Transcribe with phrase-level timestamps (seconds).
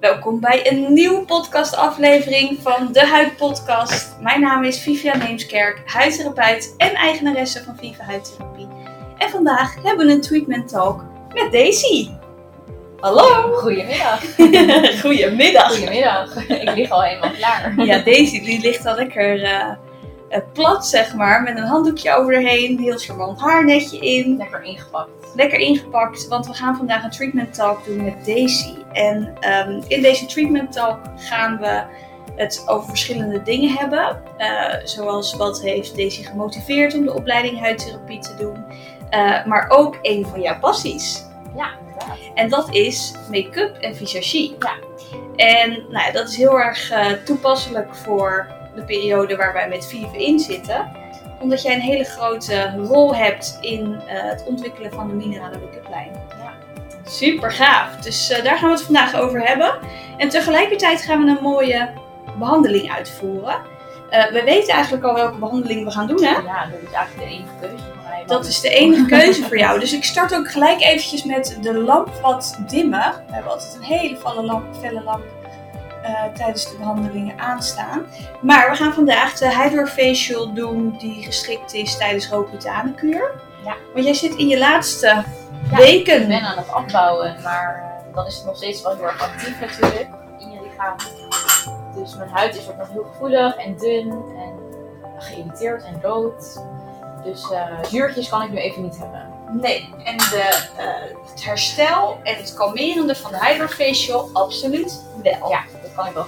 [0.00, 4.16] Welkom bij een nieuwe podcastaflevering van de Huid Podcast.
[4.20, 8.68] Mijn naam is Vivia Neemskerk, huidtherapeut en eigenaresse van Viva Huidtherapie.
[9.18, 12.10] En vandaag hebben we een treatment talk met Daisy.
[13.00, 13.52] Hallo!
[13.52, 14.22] Goedemiddag.
[15.02, 15.76] Goedemiddag!
[15.76, 16.48] Goedemiddag.
[16.48, 17.84] Ik lig al helemaal klaar.
[17.84, 19.70] Ja, Daisy die ligt al lekker eh,
[20.28, 24.36] eh, plat, zeg maar, met een handdoekje over heen, heel charmant haarnetje in.
[24.36, 25.19] Lekker ingepakt.
[25.34, 28.74] Lekker ingepakt, want we gaan vandaag een treatment talk doen met Daisy.
[28.92, 31.82] En ehm, in deze treatment talk gaan we
[32.36, 34.22] het over verschillende dingen hebben.
[34.36, 38.64] Eh, zoals wat heeft Daisy gemotiveerd om de opleiding huidtherapie te doen.
[39.10, 41.24] Eh, maar ook een van jouw passies.
[41.56, 42.18] Ja, inderdaad.
[42.34, 44.56] En dat is make-up en visagie.
[44.58, 44.74] Ja.
[45.36, 49.86] En nou ja, dat is heel erg eh, toepasselijk voor de periode waar wij met
[49.86, 50.99] Vive in zitten.
[51.40, 55.58] Omdat jij een hele grote rol hebt in eh, het ontwikkelen van de minerale
[55.90, 56.10] lijn.
[56.28, 56.52] Ja.
[57.04, 57.96] Super gaaf.
[57.96, 59.78] Dus eh, daar gaan we het vandaag over hebben.
[60.16, 61.88] En tegelijkertijd gaan we een mooie
[62.38, 63.56] behandeling uitvoeren.
[64.10, 66.30] Eh, we weten eigenlijk al welke behandeling we gaan doen, hè?
[66.30, 68.22] Ja, dat is eigenlijk de enige keuze voor mij.
[68.26, 69.80] Dat is de enige keuze voor jou.
[69.80, 73.14] Dus ik start ook gelijk eventjes met de lamp wat dimmen.
[73.26, 75.22] We hebben altijd een hele felle lamp, felle lamp
[76.02, 78.06] eh, tijdens de behandelingen aanstaan.
[78.40, 83.30] Maar we gaan vandaag de hydrofacial doen die geschikt is tijdens Roacutanekuur.
[83.64, 83.74] Ja.
[83.92, 85.06] Want jij zit in je laatste
[85.70, 86.22] Ja, weken.
[86.22, 89.22] Ik ben aan het afbouwen, maar eh, dan is het nog steeds wel heel erg
[89.22, 90.96] actief natuurlijk in je lichaam.
[91.94, 94.52] Dus mijn huid is ook nog heel gevoelig en dun en
[95.18, 96.62] geïrriteerd en rood.
[97.24, 99.28] Dus eh, zuurtjes kan ik nu even niet hebben.
[99.60, 100.68] Nee, en de,
[101.30, 105.50] het herstel en het kalmerende van de hydrofacial absoluut wel.
[105.50, 105.62] Ja,
[106.06, 106.26] ik wel.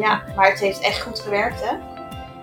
[0.00, 1.76] Ja, maar het heeft echt goed gewerkt, hè?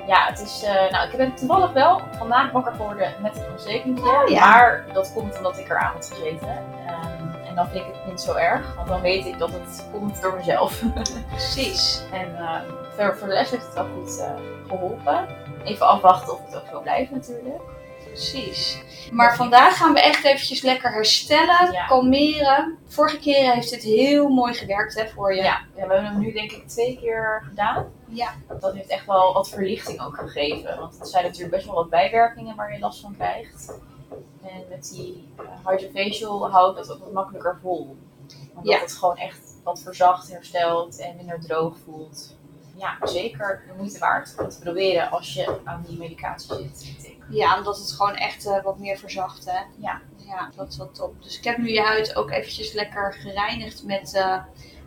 [0.07, 4.03] Ja, het is, eh, nou, ik ben toevallig wel vandaag wakker geworden met een ontzekentje.
[4.03, 4.49] Oh, ja.
[4.49, 6.63] Maar dat komt omdat ik eraan had gezeten.
[6.87, 9.87] Ehm, en dan vind ik het niet zo erg, want dan weet ik dat het
[9.91, 10.83] komt door mezelf.
[11.29, 12.03] Precies.
[12.11, 14.31] en ehm, voor, de rest heeft het wel goed eh,
[14.67, 15.27] geholpen.
[15.63, 17.61] Even afwachten of het ook zo blijft natuurlijk.
[18.07, 18.81] Precies.
[19.11, 21.85] Maar vandaag gaan we echt eventjes lekker herstellen, Ja.
[21.85, 22.77] kalmeren.
[22.87, 25.41] Vorige keer heeft dit heel mooi gewerkt hè, voor je.
[25.41, 27.85] Ja, ja, we hebben hem nu denk ik twee keer gedaan.
[28.07, 28.33] Ja.
[28.59, 30.79] Dat heeft echt wel wat verlichting ook gegeven.
[30.79, 33.73] Want het zijn natuurlijk best wel wat bijwerkingen waar je last van krijgt.
[34.43, 35.27] En met die
[35.67, 37.97] hydrofacial houdt dat ook wat makkelijker vol.
[38.55, 38.79] Omdat Ja.
[38.79, 42.35] het gewoon echt wat verzacht, herstelt en minder droog voelt.
[42.77, 47.15] Ja, zeker de moeite waard om te proberen als je aan die medicatie zit.
[47.29, 49.59] Ja, omdat het gewoon echt eh, wat meer verzacht hè.
[49.77, 50.01] Ja.
[50.15, 51.23] Ja, dat is wel top.
[51.23, 54.37] Dus ik heb nu je huid ook eventjes lekker gereinigd met eh,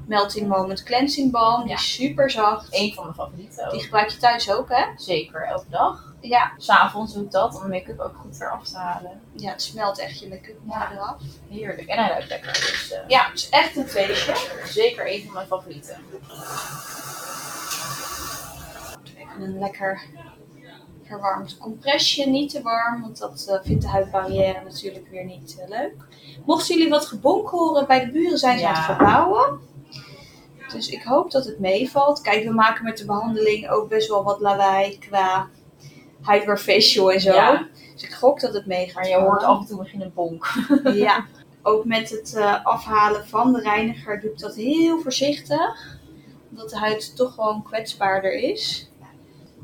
[0.06, 1.64] Melting Moment Cleansing Balm.
[1.64, 2.66] Die is super zacht.
[2.70, 3.70] Eén van mijn favorieten ook.
[3.72, 4.84] Die gebruik je thuis ook hè?
[4.96, 6.14] Zeker, elke dag.
[6.20, 6.52] Ja.
[6.56, 9.20] S'avonds doe ik dat om de make-up ook goed eraf te halen.
[9.36, 10.92] Ja, het smelt echt je make-up Ja.
[10.92, 11.16] eraf.
[11.50, 11.88] Heerlijk.
[11.88, 12.52] En hij ruikt lekker.
[12.52, 14.34] Dus eh, Ja, het is echt een feestje.
[14.64, 15.96] zeker een van mijn favorieten.
[19.38, 20.02] Een lekker
[21.04, 22.26] verwarmd compressje.
[22.28, 25.94] Niet te warm, want dat eh, vindt de huidbarrière natuurlijk weer niet eh, leuk.
[26.44, 28.68] Mochten jullie wat gebonk horen bij de buren, zijn ze Ja.
[28.68, 29.58] aan het verbouwen.
[30.72, 32.20] Dus ik hoop dat het meevalt.
[32.20, 35.48] Kijk, we maken met de behandeling ook best wel wat lawaai qua
[36.26, 37.32] hydrofacial en zo.
[37.34, 37.66] Ja.
[37.92, 38.94] Dus ik gok dat het meegaat.
[38.94, 40.46] Maar je hoort af en toe misschien een bonk.
[40.94, 41.26] Ja,
[41.62, 45.98] ook met het eh, afhalen van de reiniger doe ik dat heel voorzichtig.
[46.50, 48.89] Omdat de huid toch gewoon kwetsbaarder is.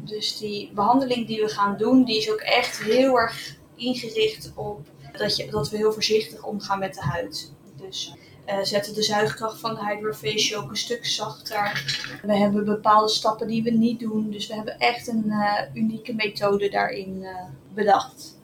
[0.07, 4.81] Dus die behandeling die we gaan doen, die is ook echt heel erg ingericht op
[5.13, 7.53] dat, je, dat we heel voorzichtig omgaan met de huid.
[7.77, 11.85] Dus eh, zetten de zuigkracht van de hydrofacial ook een stuk zachter.
[12.23, 14.31] We hebben bepaalde stappen die we niet doen.
[14.31, 17.45] Dus we hebben echt een eh, unieke methode daarin eh,
[17.75, 18.39] bedacht.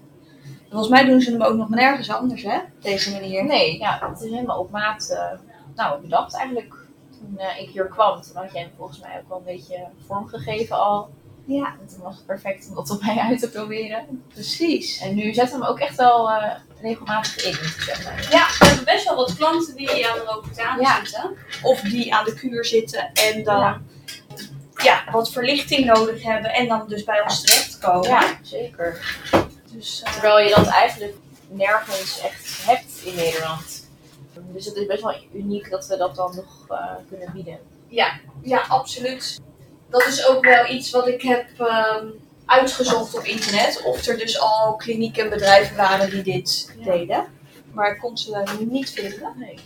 [0.45, 2.59] En volgens mij doen ze hem ook nog nergens anders, hè?
[2.81, 3.45] Deze manier.
[3.45, 5.17] Nee, ja, het is helemaal op maat
[5.75, 6.75] nou, bedacht eigenlijk.
[7.19, 10.77] Toen ik hier kwam, toen had jij hem volgens mij ook wel een beetje vormgegeven
[10.77, 11.11] al.
[11.45, 14.23] Ja, toen was perfect om dat op mij uit te proberen.
[14.33, 15.01] precies.
[15.01, 17.51] En nu zetten we hem ook echt wel eh, regelmatig in.
[18.31, 21.05] Ja, we hebben best wel wat klanten die aan de Rokutaan Ja.
[21.05, 21.37] zitten.
[21.63, 23.81] Of die aan de kuur zitten en dan ja.
[24.83, 25.05] Ja.
[25.11, 28.09] wat verlichting nodig hebben en dan dus bij ons terechtkomen.
[28.09, 29.17] Ja, zeker.
[29.73, 31.15] Dus, eh, Terwijl je dat eigenlijk
[31.49, 33.89] nergens echt hebt in Nederland.
[34.53, 37.59] Dus het is best wel uniek dat we dat dan nog eh, kunnen bieden.
[37.89, 39.41] ja, ja, absoluut.
[39.93, 42.07] Dat is ook wel iets wat ik heb ehm,
[42.47, 43.83] uitgezocht op internet.
[43.85, 46.93] Of er dus al klinieken en bedrijven waren die dit Ja.
[46.93, 47.25] deden.
[47.73, 49.33] Maar ik kon ze niet vinden.
[49.37, 49.59] Nee.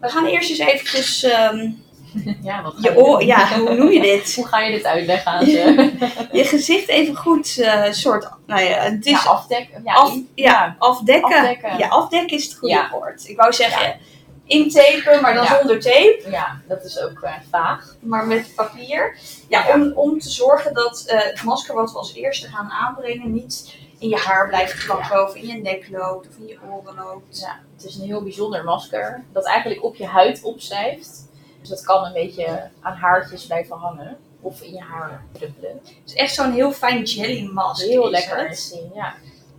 [0.00, 1.70] We gaan eerst eens eventjes ehm,
[2.42, 4.34] Ja, wat je oor, ja, hoe noem je dit?
[4.36, 5.92] Hoe ga je dit uitleggen aan ze?
[6.32, 9.82] Je gezicht even goed eh, soort, nou ja, het is ja, afdekken.
[9.84, 11.34] Ja, af, ja, afdekken.
[11.34, 11.78] afdekken.
[11.78, 13.28] Ja, afdekken is het goede woord.
[13.28, 13.96] Ik wou zeggen,
[14.44, 15.58] intapen, maar dan Ja.
[15.58, 16.22] zonder tape.
[16.30, 17.94] Ja, dat is ook eh, vaag.
[18.00, 19.16] maar met papier.
[19.48, 19.74] Ja, Ja.
[19.74, 23.74] Om, om te zorgen dat eh, het masker wat we als eerste gaan aanbrengen niet
[23.98, 27.38] in je haar blijft plakken of in je nek loopt of in je oren loopt.
[27.40, 31.28] Ja, het is een heel bijzonder masker dat eigenlijk op je huid opstijft.
[31.60, 35.70] Dus dat kan een beetje aan haartjes blijven hangen of in je haar druppelen.
[35.84, 37.84] Het is echt zo'n heel fijn jelly mask.
[37.86, 38.54] Heel lekker het.
[38.54, 39.14] te zien, ja.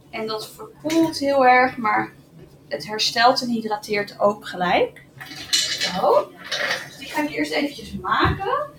[0.09, 2.13] En dat verkoelt heel erg, maar
[2.73, 5.01] het herstelt en hydrateert ook gelijk.
[5.79, 6.31] Zo.
[6.87, 8.71] Dus die ga ik eerst eventjes maken.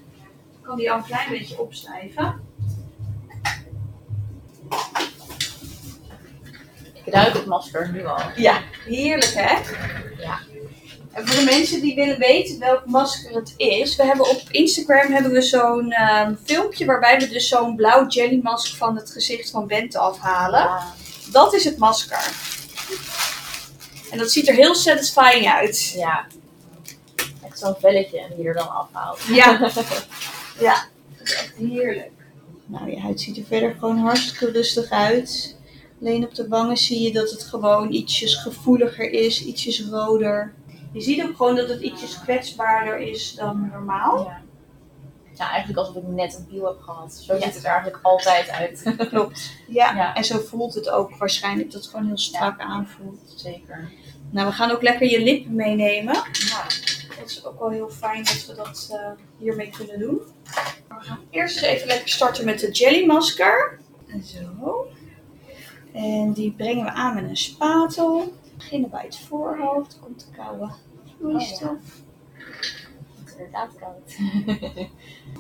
[0.53, 2.41] Dan kan die al een klein beetje opstijven.
[7.05, 8.21] Ik ruik het masker nu al.
[8.37, 9.59] Ja, heerlijk hè?
[10.23, 10.39] Ja.
[11.13, 15.13] En voor de mensen die willen weten welk masker het is, we hebben op Instagram
[15.13, 19.67] hebben we zo'n ehm, filmpje waarbij we dus zo'n blauw jellymask van het gezicht van
[19.67, 20.61] Bente afhalen.
[20.61, 20.95] Ja.
[21.31, 22.53] Dat is het masker.
[24.15, 25.93] En dat ziet er heel satisfying uit.
[25.97, 26.27] ja.
[27.47, 29.23] Echt zo'n velletje en die je er dan afhaalt.
[29.23, 29.53] Ja.
[30.67, 30.87] ja,
[31.19, 32.11] dat is echt heerlijk.
[32.67, 35.57] Nou, je huid ziet er verder gewoon hartstikke rustig uit.
[36.01, 40.55] Alleen op de wangen zie je dat het gewoon ietsjes gevoeliger is, ietsjes roder.
[40.93, 44.25] Je ziet ook gewoon dat het ietsjes kwetsbaarder is dan normaal.
[44.25, 44.43] Ja.
[45.35, 47.13] Ja, eigenlijk alsof ik net een piel heb gehad.
[47.13, 48.95] Zo ziet het er eigenlijk altijd uit.
[49.11, 49.51] Klopt.
[49.69, 50.15] Ja.
[50.15, 53.35] En zo voelt het ook waarschijnlijk dat het gewoon heel strak aanvoelt.
[53.37, 53.93] Zeker.
[54.31, 56.15] Nou, we gaan ook lekker je lippen meenemen.
[56.15, 56.63] Ja.
[57.21, 60.21] Dat is ook wel heel fijn dat we dat eh, hiermee kunnen doen.
[60.89, 63.79] Maar we gaan eerst eens even lekker starten met de jellymasker.
[64.07, 64.87] En zo.
[65.93, 68.21] En die brengen we aan met een spatel.
[68.21, 69.99] We beginnen bij het voorhoofd.
[70.01, 70.71] Komt de koude
[71.19, 72.04] vloeistof.
[73.35, 74.17] Is inderdaad koud.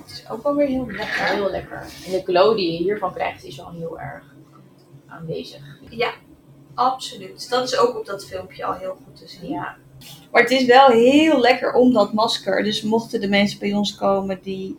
[0.02, 1.24] Het is ook wel weer heel lekker.
[1.24, 1.78] Heel lekker.
[1.78, 4.34] En de glow die je hiervan krijgt is wel heel erg
[5.06, 5.78] aanwezig.
[6.74, 7.50] Absoluut.
[7.50, 9.50] Dat is ook op dat filmpje al heel goed te zien.
[9.50, 9.76] Ja.
[10.30, 12.62] Maar het is wel heel lekker om dat masker.
[12.62, 14.78] Dus mochten de mensen bij ons komen die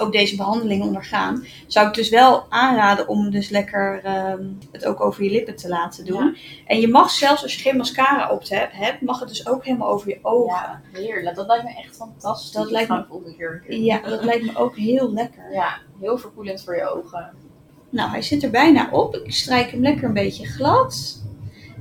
[0.00, 5.00] ook deze behandeling ondergaan, zou ik dus wel aanraden om dus lekker ehm, het ook
[5.00, 6.36] over je lippen te laten doen.
[6.66, 9.46] En je mag zelfs als je geen mascara op te heb- hebt, mag het dus
[9.48, 10.46] ook helemaal over je ogen.
[10.56, 11.36] Ja, heerlijk.
[11.36, 12.50] Dat lijkt me echt fantastisch.
[12.52, 13.06] Dat lijkt me-
[13.36, 15.52] keer keer Ja, dat lijkt me ook heel lekker.
[15.52, 17.30] Ja, heel verkoelend voor je ogen.
[17.90, 19.14] Nou, hij zit er bijna op.
[19.14, 21.21] Ik strijk hem lekker een beetje glad.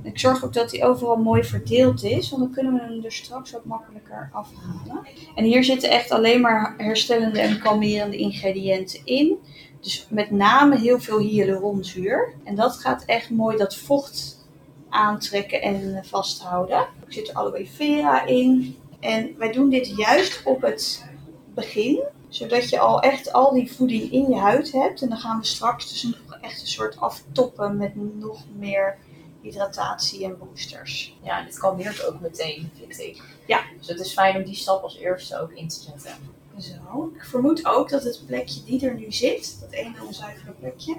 [0.04, 3.12] Ik zorg ook dat hij overal mooi verdeeld is, want dan kunnen we hem er
[3.12, 5.08] straks wat makkelijker afhalen.
[5.36, 9.38] En hier zitten echt alleen maar herstellende en kalmerende ingrediënten in.
[9.80, 12.34] Dus met name heel veel hyaluronzuur.
[12.44, 14.48] En dat gaat echt mooi dat vocht
[14.90, 16.78] aantrekken en vasthouden.
[16.78, 18.76] Er zit aloe vera in.
[19.00, 21.06] En wij doen dit juist op het
[21.54, 25.02] begin zodat je al echt al die voeding in je huid hebt.
[25.02, 28.98] En dan gaan we straks dus nog echt een soort aftoppen met nog meer
[29.42, 31.18] hydratatie en boosters.
[31.24, 33.22] Ja, dit kalmeert ook meteen, vind ik.
[33.46, 33.62] Ja.
[33.78, 36.40] Dus het is fijn om die stap als eerste ook in te zetten.
[36.60, 37.12] Zo.
[37.16, 40.96] Ik vermoed ook dat het plekje die er nu zit, dat ene onzuivere plekje,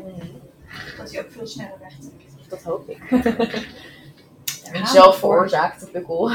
[0.97, 2.49] dat die ook veel sneller wegtrekt.
[2.49, 3.11] Dat hoop ik.
[4.73, 6.31] We zelf veroorzaakt, de pukkel.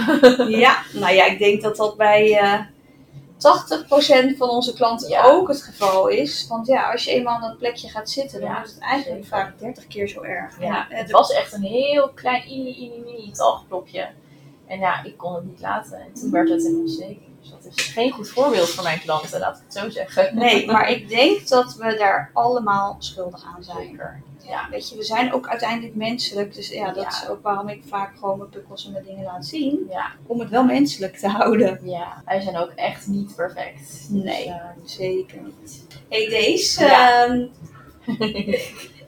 [0.47, 2.59] Ja, nou ja, ik denk dat dat bij eh
[3.37, 5.23] 80% van onze klanten Ja.
[5.25, 6.47] ook het geval is.
[6.47, 9.23] Want ja, als je eenmaal aan dat plekje gaat zitten, dan Ja, wordt het eigenlijk
[9.23, 9.37] zeker.
[9.37, 10.59] vaak 30 keer zo erg.
[10.61, 13.31] Ja, het eh, was echt een heel klein, mini, mini, mini.
[14.67, 15.99] En ja, ik kon het niet laten.
[15.99, 17.26] En toen werd het een ontsteking.
[17.75, 20.35] Is geen goed voorbeeld voor mijn klanten, laat ik het zo zeggen.
[20.37, 23.77] Nee, maar ik denk dat we daar allemaal schuldig aan zijn.
[23.87, 24.21] Zeker.
[24.47, 26.53] Ja, weet je, we zijn ook uiteindelijk menselijk.
[26.53, 27.09] Dus ja, dat Ja.
[27.09, 29.87] is ook waarom ik vaak gewoon mijn pukkels en mijn dingen laat zien.
[29.89, 31.79] Ja, Om het wel menselijk te houden.
[31.83, 34.07] ja, wij zijn ook echt niet perfect.
[34.09, 34.43] Nee.
[34.45, 35.85] Dus, eh, Zeker niet.
[36.09, 36.85] hey, deze.
[36.85, 37.25] Ja.
[37.25, 37.45] ehm,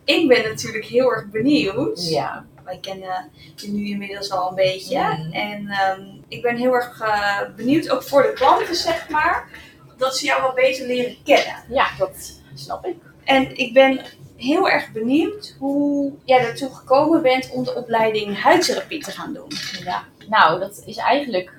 [0.04, 2.10] ik ben natuurlijk heel erg benieuwd.
[2.10, 5.00] ja, Wij kennen je nu inmiddels al een beetje.
[5.00, 5.32] Mhm.
[5.32, 9.50] En ehm, ik ben heel erg eh, benieuwd, ook voor de klanten zeg maar,
[9.98, 11.56] dat ze jou wat beter leren kennen.
[11.70, 12.96] ja, dat snap ik.
[13.24, 14.02] En ik ben
[14.36, 19.52] heel erg benieuwd hoe jij ertoe gekomen bent om de opleiding huidtherapie te gaan doen.
[19.84, 20.04] Ja.
[20.28, 21.54] Nou, dat is eigenlijk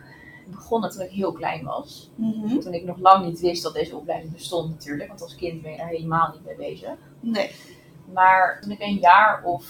[0.47, 2.11] begonnen toen ik heel klein was.
[2.63, 5.09] Toen ik nog lang niet wist dat deze opleiding bestond natuurlijk.
[5.09, 6.91] Want als kind ben je daar helemaal niet mee bezig.
[7.21, 7.51] Nee.
[8.13, 9.65] Maar toen ik een jaar of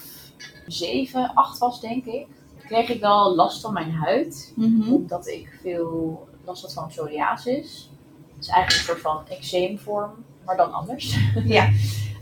[0.73, 2.27] zeven, acht was, denk ik,
[2.67, 4.55] kreeg ik wel last van mijn huid.
[4.91, 7.91] Omdat ik veel last had van psoriasis.
[8.35, 11.19] Het is eigenlijk een soort van eczeemvorm, maar dan anders.
[11.45, 11.71] Ja.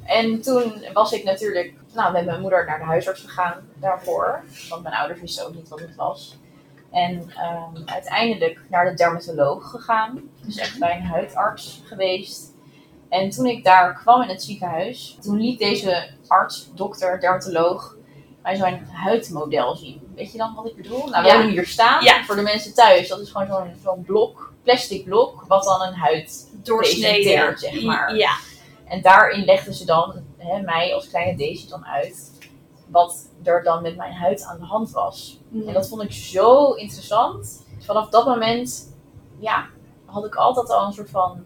[0.08, 4.44] En toen was ik natuurlijk nou, met mijn moeder naar de huisarts gegaan daarvoor.
[4.68, 6.38] Want mijn ouders wisten ook niet wat het was.
[6.90, 10.20] En ehm, uiteindelijk naar de dermatoloog gegaan.
[10.42, 12.52] Dus echt bij een huidarts geweest.
[13.08, 17.96] En toen ik daar kwam in het ziekenhuis, toen liet deze arts, dokter, dermatoloog
[18.56, 20.12] zo'n huidmodel zien.
[20.14, 21.06] weet je dan wat ik bedoel?
[21.06, 21.34] Nou, we Ja.
[21.34, 22.04] hebben hier staan.
[22.04, 22.24] Ja.
[22.24, 25.94] Voor de mensen thuis, dat is gewoon zo'n zo'n blok, plastic blok, wat dan een
[25.94, 27.58] huid Doorsneden.
[27.58, 28.14] zeg maar.
[28.16, 28.30] Ja.
[28.84, 32.32] En daarin legden ze dan hè, mij als kleine Daisy dan uit
[32.86, 35.38] wat er dan met mijn huid aan de hand was.
[35.66, 37.64] En dat vond ik zo interessant.
[37.78, 38.96] Vanaf dat moment,
[39.38, 39.66] ja,
[40.04, 41.42] had ik altijd al een soort van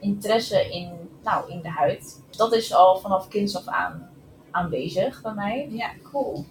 [0.00, 2.22] interesse in, nou, in de huid.
[2.30, 4.10] Dat is al vanaf kinds af aan
[4.54, 5.68] aanwezig bij mij.
[5.70, 6.44] Ja, cool.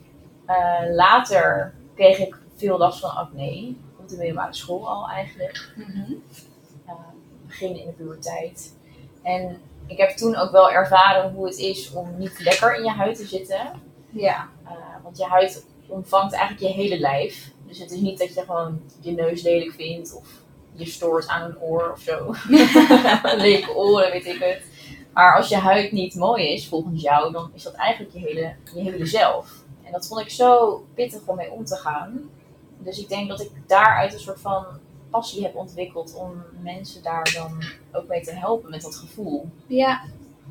[0.45, 3.73] Eh, later kreeg ik veel last van acne.
[3.99, 5.73] Op de middelbare school al eigenlijk.
[6.85, 6.93] Eh,
[7.45, 8.73] begin in de puberteit.
[9.21, 9.57] En
[9.87, 13.15] ik heb toen ook wel ervaren hoe het is om niet lekker in je huid
[13.15, 13.71] te zitten.
[14.09, 14.49] Ja.
[14.65, 14.71] Eh,
[15.03, 17.51] want je huid omvangt eigenlijk je hele lijf.
[17.67, 20.27] Dus het is niet dat je gewoon je neus lelijk vindt of
[20.73, 22.33] je stoort aan een oor of zo.
[23.37, 24.63] Lelijke oren, weet ik het.
[25.13, 28.55] Maar als je huid niet mooi is, volgens jou, dan is dat eigenlijk je hele,
[28.73, 29.63] je hele zelf.
[29.83, 32.29] En dat vond ik zo pittig om mee om te gaan.
[32.77, 34.65] Dus ik denk dat ik daaruit een soort van
[35.09, 39.49] passie heb ontwikkeld om mensen daar dan ook mee te helpen met dat gevoel.
[39.67, 40.01] Ja,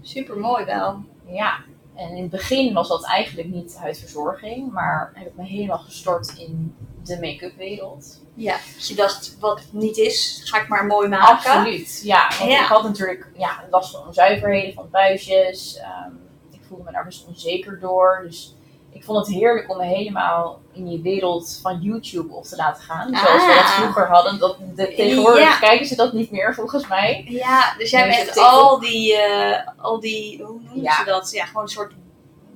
[0.01, 1.03] super mooi wel.
[1.27, 5.79] Ja, en in het begin was dat eigenlijk niet huidverzorging, maar heb ik me helemaal
[5.79, 8.21] gestort in de make-up wereld.
[8.35, 8.57] Ja.
[8.75, 11.33] Dat je dacht, wat niet is, ga ik maar mooi maken.
[11.33, 12.29] Absoluut, ja.
[12.39, 12.61] Want Ja.
[12.61, 15.77] ik had natuurlijk ja, last van onzuiverheden, van buisjes.
[15.79, 16.11] Ehm,
[16.51, 18.21] ik voelde me daar best onzeker door.
[18.25, 18.55] Dus
[18.93, 22.83] ik vond het heerlijk om me helemaal in die wereld van YouTube op te laten
[22.83, 23.09] gaan.
[23.17, 23.81] Zoals we dat Ah.
[23.81, 24.39] vroeger hadden.
[24.39, 25.59] Dat, de, tegenwoordig Ja.
[25.59, 27.25] kijken ze dat niet meer, volgens mij.
[27.29, 30.97] Ja, dus jij bent al die, eh, al die, hoe noemen Ja.
[30.97, 31.31] ze dat?
[31.33, 31.93] Ja, gewoon een soort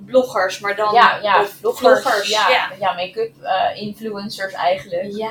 [0.04, 0.94] bloggers, maar dan...
[0.94, 1.44] ja, ja,
[2.22, 2.68] ja, ja.
[2.78, 2.92] ja.
[2.94, 5.12] make-up eh, influencers eigenlijk.
[5.12, 5.30] Ja.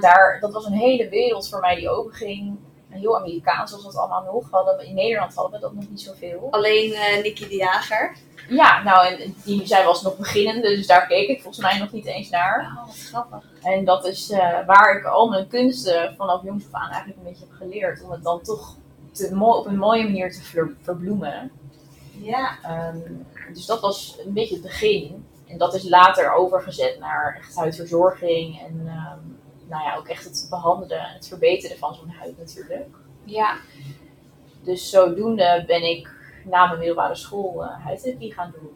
[0.00, 2.56] daar, dat was een hele wereld voor mij die openging.
[2.96, 4.50] Heel Amerikaans was dat allemaal nog.
[4.50, 6.48] We hadden, in Nederland hadden we dat nog niet zoveel.
[6.50, 8.16] Alleen eh Nicky de Jager.
[8.48, 11.92] Ja, nou, en die, zij was nog beginnende, dus daar keek ik volgens mij nog
[11.92, 12.76] niet eens naar.
[12.78, 13.44] Oh, wat grappig.
[13.62, 17.24] En dat is eh, waar ik al mijn kunsten vanaf jongs af aan eigenlijk een
[17.24, 18.02] beetje heb geleerd.
[18.02, 18.76] Om het dan toch
[19.12, 21.50] te, op een mooie manier te ver- verbloemen.
[22.10, 22.58] Ja.
[22.62, 22.98] Ehm,
[23.54, 25.26] dus dat was een beetje het begin.
[25.46, 28.60] En dat is later overgezet naar echt huidverzorging.
[28.60, 29.18] En ehm,
[29.68, 32.94] nou ja, ook echt het behandelen en het verbeteren van zo'n huid natuurlijk.
[33.24, 33.56] Ja.
[34.64, 36.10] Dus zodoende ben ik
[36.44, 38.70] na mijn middelbare school eh huidtherapie gaan doen.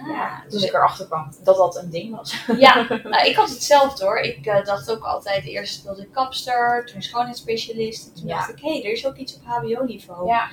[0.00, 0.12] Aha.
[0.12, 2.44] Ja, toen Dus, ik erachter kwam dat dat een ding was.
[2.58, 4.18] ja, nou, ik had hetzelfde hoor.
[4.18, 8.06] Ik eh, dacht ook altijd eerst wilde ik kapster, toen schoonheidsspecialist.
[8.08, 8.34] En toen Ja.
[8.36, 10.26] dacht ik, hé, er is ook iets op hbo-niveau.
[10.26, 10.48] Ja,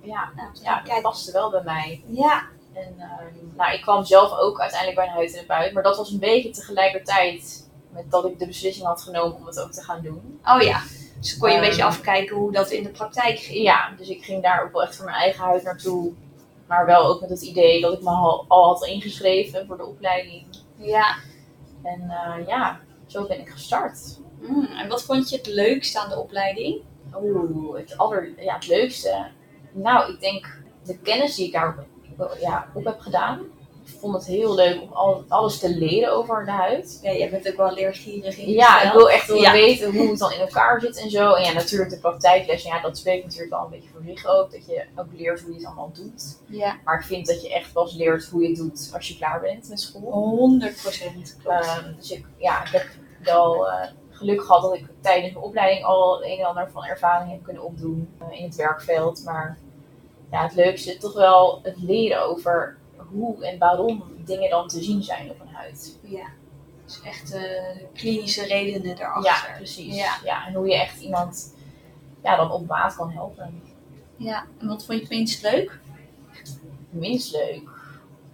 [0.00, 2.02] ja, Nou, ja dat paste wel bij mij.
[2.06, 2.42] ja.
[2.72, 5.72] En ehm, nou, ik kwam zelf ook uiteindelijk bij een huidtherapeut.
[5.72, 7.63] Maar dat was een beetje tegelijkertijd
[7.94, 10.40] met dat ik de beslissing had genomen om het ook te gaan doen.
[10.44, 10.82] Oh ja.
[11.20, 13.62] Dus kon je een Ehm, beetje afkijken hoe dat in de praktijk ging.
[13.62, 16.12] Ja, dus ik ging daar ook wel echt voor mijn eigen huid naartoe.
[16.66, 19.86] Maar wel ook met het idee dat ik me al, al had ingeschreven voor de
[19.86, 20.46] opleiding.
[20.76, 21.16] Ja.
[21.82, 24.18] En eh, ja, zo ben ik gestart.
[24.40, 26.82] Mm, en wat vond je het leukste aan de opleiding?
[27.22, 29.26] Oeh, het, aller, ja, het leukste.
[29.72, 31.86] Nou, ik denk de kennis die ik daar
[32.40, 33.40] ja, op heb gedaan.
[33.94, 36.98] Ik vond het heel leuk om al, alles te leren over de huid.
[37.02, 39.52] Ja, jij bent ook wel leergierig in Ja, ik wil echt wel Ja.
[39.52, 41.32] weten hoe het dan in elkaar zit en zo.
[41.32, 44.50] En ja, natuurlijk de praktijklessen, ja, dat spreekt natuurlijk wel een beetje voor zich ook.
[44.52, 46.38] Dat je ook leert hoe je het allemaal doet.
[46.46, 49.16] Ja, Maar ik vind dat je echt pas leert hoe je het doet als je
[49.16, 50.12] klaar bent met school.
[50.12, 51.36] 100 procent.
[51.42, 51.66] Klopt.
[51.66, 52.86] Ehm, dus ik, ja, ik heb
[53.22, 57.30] wel eh, geluk gehad dat ik tijdens mijn opleiding al een en ander van ervaring
[57.30, 59.22] heb kunnen opdoen eh, in het werkveld.
[59.24, 59.58] Maar
[60.30, 62.76] ja, het leukste is toch wel het leren over
[63.10, 65.98] hoe en waarom dingen dan te zien zijn op een huid.
[66.02, 66.26] ja.
[66.86, 67.42] Dus echt eh,
[67.94, 69.54] klinische redenen Ja, daarachter.
[69.56, 69.96] precies.
[69.96, 70.16] Ja.
[70.24, 70.46] Ja.
[70.46, 71.54] en hoe je echt iemand
[72.22, 73.62] ja, dan op maat kan helpen.
[74.16, 75.80] Ja, en wat vond je het minst leuk?
[76.90, 77.68] Minst leuk.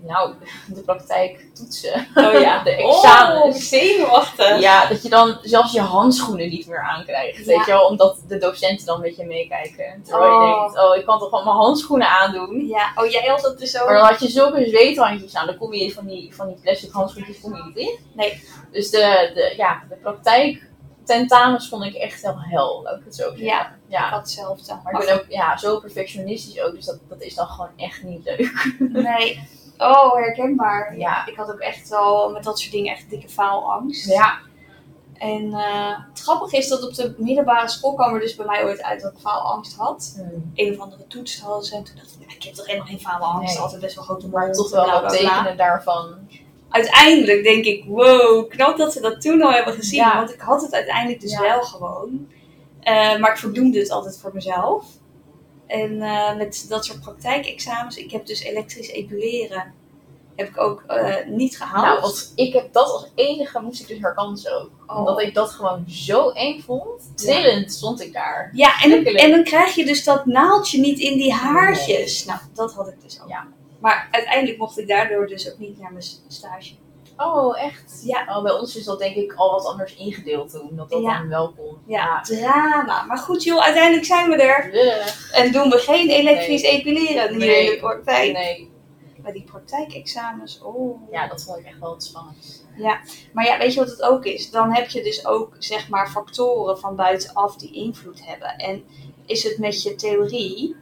[0.02, 0.34] Nou,
[0.74, 2.06] de praktijk toetsen.
[2.14, 3.56] Oh ja, de examens.
[3.56, 4.60] Oh, zenuwachtig.
[4.60, 7.38] Ja, dat je dan zelfs je handschoenen niet meer aankrijgt.
[7.38, 7.44] Ja.
[7.44, 10.02] Weet je wel, omdat de docenten dan met je meekijken.
[10.04, 10.48] Terwijl Oh.
[10.48, 12.66] je denkt, oh, ik kan toch gewoon mijn handschoenen aandoen.
[12.66, 13.86] Ja, oh jij had dat dus ook.
[13.86, 16.90] Maar dan had je zulke zweethandjes aan, dan kom je van die, van die plastic
[16.92, 17.98] handschoentjes kom je niet in.
[18.12, 18.42] Nee.
[18.72, 20.68] Dus de, de, ja, de praktijk
[21.04, 23.44] tentamens vond ik echt wel hel, laat ik het zo zeggen.
[23.44, 23.66] Ja.
[23.66, 24.08] Ik ja.
[24.08, 24.78] had hetzelfde.
[24.84, 28.02] Maar ik ben ook ja, zo perfectionistisch ook, dus dat, dat is dan gewoon echt
[28.02, 28.74] niet leuk.
[28.92, 29.48] Nee.
[29.80, 30.98] Oh, herkenbaar.
[30.98, 31.26] Ja.
[31.26, 34.08] Ik had ook echt wel met dat soort dingen echt dikke faalangst.
[34.10, 34.38] Ja,
[35.14, 38.64] En eh, het grappige is dat op de middelbare school kwam er dus bij mij
[38.64, 40.12] ooit uit dat ik faalangst had.
[40.16, 40.52] Hmm.
[40.54, 42.86] Een of andere toets hadden ze en toen dacht ik, ja, ik heb toch helemaal
[42.86, 43.54] geen faalangst.
[43.54, 43.62] Nee.
[43.62, 46.14] Altijd best wel grote mond, toch wel wat tekenen daarvan.
[46.70, 49.98] Uiteindelijk denk ik, wow, knap dat ze dat toen al hebben gezien.
[49.98, 50.16] Ja.
[50.16, 51.40] Want ik had het uiteindelijk dus Ja.
[51.40, 52.28] wel gewoon.
[52.80, 54.84] Eh, maar ik verbloemde het altijd voor mezelf.
[55.70, 59.74] En eh, met dat soort praktijkexamens, ik heb dus elektrisch epileren.
[60.36, 61.84] heb ik ook eh, niet gehaald.
[61.84, 64.70] Nou, want ik heb dat als enige moest ik dus herkansen ook.
[64.86, 64.98] Oh.
[64.98, 67.12] Omdat ik dat gewoon zo eng vond.
[67.14, 68.50] Trillend stond ik daar.
[68.52, 72.24] Ja, en, en dan krijg je dus dat naaldje niet in die haartjes.
[72.24, 73.28] Nou, dat had ik dus ook.
[73.28, 73.46] Ja.
[73.80, 76.72] Maar uiteindelijk mocht ik daardoor dus ook niet naar mijn stage.
[77.24, 78.00] Oh, echt?
[78.04, 78.36] Ja.
[78.36, 80.70] Oh, bij ons is dat denk ik al wat anders ingedeeld toen.
[80.76, 81.18] Dat dat Ja.
[81.18, 81.78] dan wel kon.
[81.86, 83.04] Ja, drama.
[83.04, 84.72] Maar goed joh, uiteindelijk zijn we er.
[85.32, 87.64] En doen we geen elektrisch epileren hier Nee.
[87.64, 88.32] in de praktijk.
[88.32, 88.70] Nee.
[89.16, 91.10] Bij die praktijkexamens, oh.
[91.10, 92.66] Ja, dat vond ik echt wel het spannendst.
[93.32, 94.50] Maar ja, weet je wat het ook is?
[94.50, 98.56] Dan heb je dus ook zeg maar factoren van buitenaf die invloed hebben.
[98.56, 98.84] En
[99.26, 100.76] is het met je theorie,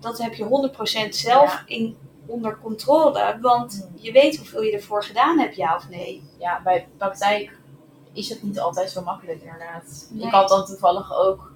[0.00, 1.62] dat heb je 100% zelf Ja.
[1.66, 1.96] in,
[2.28, 3.38] onder controle.
[3.40, 3.98] Want Hmm.
[4.02, 6.22] je weet hoeveel je ervoor gedaan hebt, ja of nee.
[6.38, 7.58] Ja, bij praktijk
[8.12, 10.08] is het niet altijd zo makkelijk inderdaad.
[10.12, 10.26] Nee.
[10.26, 11.52] Ik had dan toevallig ook,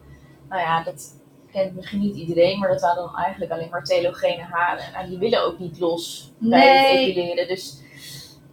[0.49, 1.15] nou ja, dat
[1.53, 4.95] kent misschien niet iedereen, maar dat waren dan eigenlijk alleen maar telogene haren.
[4.95, 7.49] En die willen ook niet los bij het epileren.
[7.49, 7.81] Dus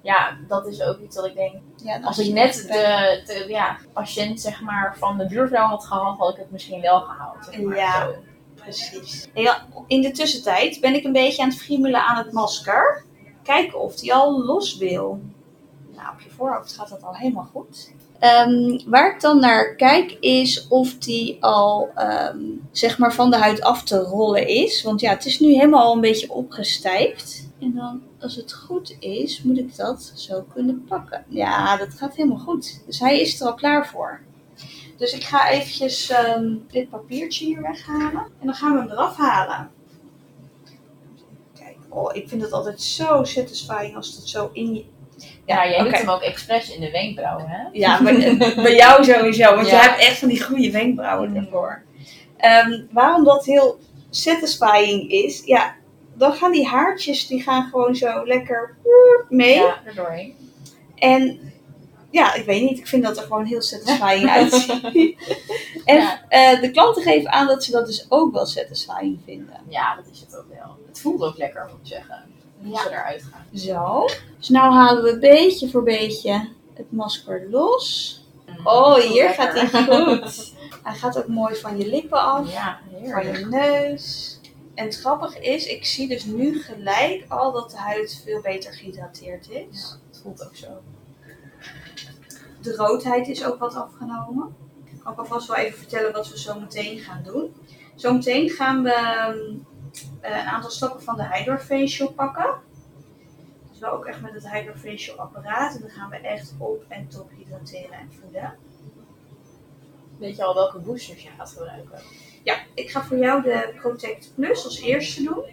[0.02, 3.78] ja, dat is ook iets dat ik denk, Ja, als ik net de, de ja,
[3.94, 7.46] patiënt zeg maar van de buurvrouw had gehad, had ik het misschien wel gehaald.
[7.46, 8.02] Zeg maar, Ja.
[8.06, 8.14] zo.
[8.70, 9.28] Precies.
[9.34, 13.04] Ja, in de tussentijd ben ik een beetje aan het friemelen aan het masker.
[13.44, 15.20] Kijken of die al los wil.
[15.96, 17.92] Nou, op je voorhoofd gaat dat al helemaal goed.
[18.20, 22.38] Ehm, waar ik dan naar kijk is of die al ehm,
[22.72, 24.84] zeg maar van de huid af te rollen is.
[24.84, 27.48] Want ja, het is nu helemaal al een beetje opgestijfd.
[27.60, 31.26] En dan, als het goed is, moet ik dat zo kunnen pakken.
[31.28, 32.82] Ja, dat gaat helemaal goed.
[32.86, 34.22] Dus hij is er al klaar voor.
[35.00, 38.28] Dus ik ga eventjes ehm, dit papiertje hier weghalen.
[38.40, 39.72] En dan gaan we hem eraf halen.
[41.60, 44.86] Kijk, oh, ik vind het altijd zo satisfying als het zo in je...
[45.46, 47.68] Ja, jij doet hem ook expres in de wenkbrauwen, hè?
[47.72, 51.84] Ja, bij, bij jou sowieso, want je hebt echt van die goede wenkbrauwen ervoor.
[52.38, 53.80] Ehm, waarom dat heel
[54.10, 55.76] satisfying is, ja,
[56.14, 58.78] dan gaan die haartjes, die gaan gewoon zo lekker
[59.30, 59.56] mee.
[59.56, 60.36] Ja, er doorheen.
[60.96, 61.49] En
[62.12, 64.84] ja, ik weet niet, ik vind dat er gewoon heel satisfying uitziet.
[65.86, 66.22] en Ja.
[66.30, 69.56] eh, de klanten geven aan dat ze dat dus ook wel satisfying vinden.
[69.68, 70.78] Ja, dat is het ook wel.
[70.88, 72.24] Het voelt ook lekker, moet ik zeggen.
[72.62, 72.82] Hoe Ja.
[72.82, 73.46] ze eruit gaan.
[73.60, 74.08] Zo.
[74.38, 78.14] Dus nu halen we beetje voor beetje het masker los.
[78.64, 80.54] Oh, hier gaat hij goed.
[80.84, 82.54] Hij gaat ook mooi van je lippen af.
[82.54, 84.40] Ja, van je neus.
[84.76, 88.74] En het grappige is, ik zie dus nu gelijk al dat de huid veel beter
[88.74, 89.56] gehydrateerd is.
[89.80, 90.68] Ja, het voelt ook zo.
[92.62, 94.56] De roodheid is ook wat afgenomen.
[94.86, 97.56] Ik kan alvast wel even vertellen wat we zo meteen gaan doen.
[97.96, 99.38] Zometeen gaan we ehm,
[100.22, 102.56] eh, een aantal stappen van de Hydrofacial pakken.
[103.70, 105.76] Dus wel ook echt met het Hydrofacial apparaat.
[105.76, 108.58] En dan gaan we echt op en top hydrateren en voeden.
[110.18, 112.02] Weet je al welke boosters je gaat gebruiken?
[112.44, 115.44] Ja, ik ga voor jou de Protect Plus als eerste doen.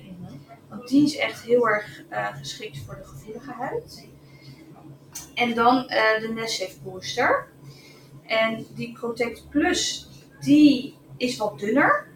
[0.68, 4.08] Want die is echt heel erg eh, geschikt voor de gevoelige huid.
[5.34, 7.48] En dan eh, de Nessafe Booster.
[8.26, 10.08] En die Protect Plus,
[10.40, 12.06] die is wat dunner.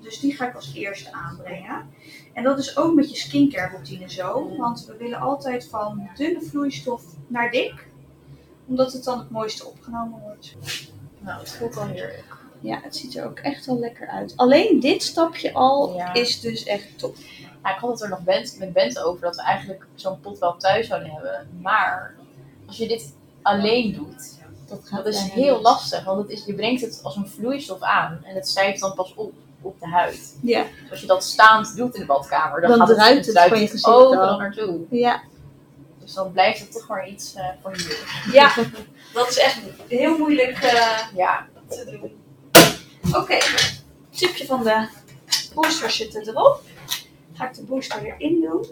[0.00, 1.90] Dus die ga ik als eerste aanbrengen.
[2.32, 4.56] En dat is ook met je skincare routine zo.
[4.56, 7.88] Want we willen altijd van dunne vloeistof naar dik.
[8.66, 10.54] Omdat het dan het mooiste opgenomen wordt.
[11.18, 12.36] Nou, het voelt al heerlijk.
[12.60, 14.32] Ja, het ziet er ook echt al lekker uit.
[14.36, 16.12] Alleen dit stapje al Ja.
[16.14, 17.16] is dus echt top.
[17.64, 20.38] Ja, ik had het er nog Bent, met Bent over dat we eigenlijk zo'n pot
[20.38, 21.48] wel thuis zouden hebben.
[21.60, 22.14] Maar
[22.66, 26.04] als je dit alleen doet, Dat, dat is heel lastig.
[26.04, 29.14] Want het is, je brengt het als een vloeistof aan en het stijgt dan pas
[29.14, 29.32] op
[29.64, 30.36] op de huid.
[30.42, 30.62] Ja.
[30.62, 33.34] Dus als je dat staand doet in de badkamer, dan, Dan gaat druipt het, het
[33.34, 34.80] druipt van je het gezicht overal naartoe.
[34.90, 35.22] Ja.
[35.98, 38.32] Dus dan blijft het toch maar iets eh, voor hier.
[38.32, 38.54] ja,
[39.14, 42.22] dat is echt heel moeilijk eh, Ja, te doen.
[43.14, 44.88] Oké, het tipje van de
[45.54, 46.62] booster zit er erop.
[47.34, 48.64] Ga ik de booster erin doen.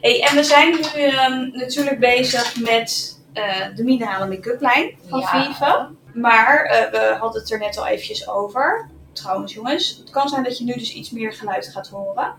[0.00, 5.20] Hey, en we zijn nu ehm, natuurlijk bezig met eh, de minerale make-up lijn van
[5.20, 5.44] Ja.
[5.44, 5.88] Vive.
[6.14, 8.90] Maar eh, we hadden het er net al eventjes over.
[9.12, 12.34] Trouwens jongens, het kan zijn dat je nu dus iets meer geluid gaat horen.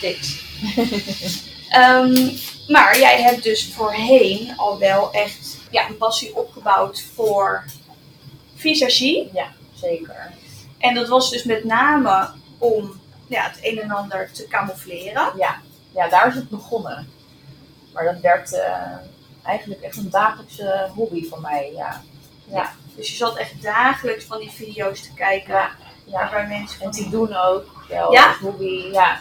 [0.00, 0.40] Dit.
[1.72, 2.30] Ehm,
[2.68, 7.64] maar jij hebt dus voorheen al wel echt ja, een passie opgebouwd voor
[8.54, 9.30] visagie.
[9.74, 10.32] zeker.
[10.78, 13.00] En dat was dus met name om
[13.32, 15.32] ja, het een en ander te camoufleren.
[15.94, 17.08] Ja, daar is het begonnen.
[17.92, 18.72] Maar dat werd eh,
[19.42, 21.72] eigenlijk echt een dagelijkse hobby van mij.
[21.74, 22.00] Ja,
[22.96, 25.54] Dus je zat echt dagelijks van die video's te kijken.
[25.54, 25.70] Ja,
[26.04, 26.18] ja.
[26.18, 27.08] Waarbij mensen En die...
[27.10, 27.64] doen ook.
[27.88, 28.34] Wel, Ja?
[28.40, 28.88] hobby.
[28.92, 29.18] Ja,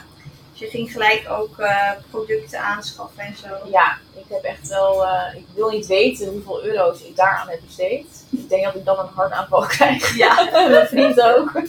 [0.51, 3.47] Dus je ging gelijk ook eh, producten aanschaffen en zo.
[3.71, 5.05] ja, ik heb echt wel.
[5.07, 8.25] eh, ik wil niet weten hoeveel euro's ik daaraan heb besteed.
[8.29, 10.15] Ik denk dat ik dan een hartaanval krijg.
[10.15, 10.49] Ja.
[10.69, 11.51] Mijn vriend ook.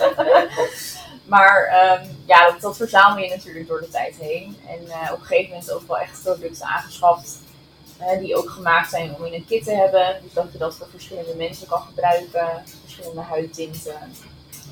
[1.32, 4.56] Maar ehm, ja, dat, dat verzamel je natuurlijk door de tijd heen.
[4.68, 7.40] En eh, op een gegeven moment ook wel echt producten aangeschaft
[8.20, 10.16] die ook gemaakt zijn om in een kit te hebben.
[10.22, 14.12] Dus dat je dat voor verschillende mensen kan gebruiken, verschillende huidtinten.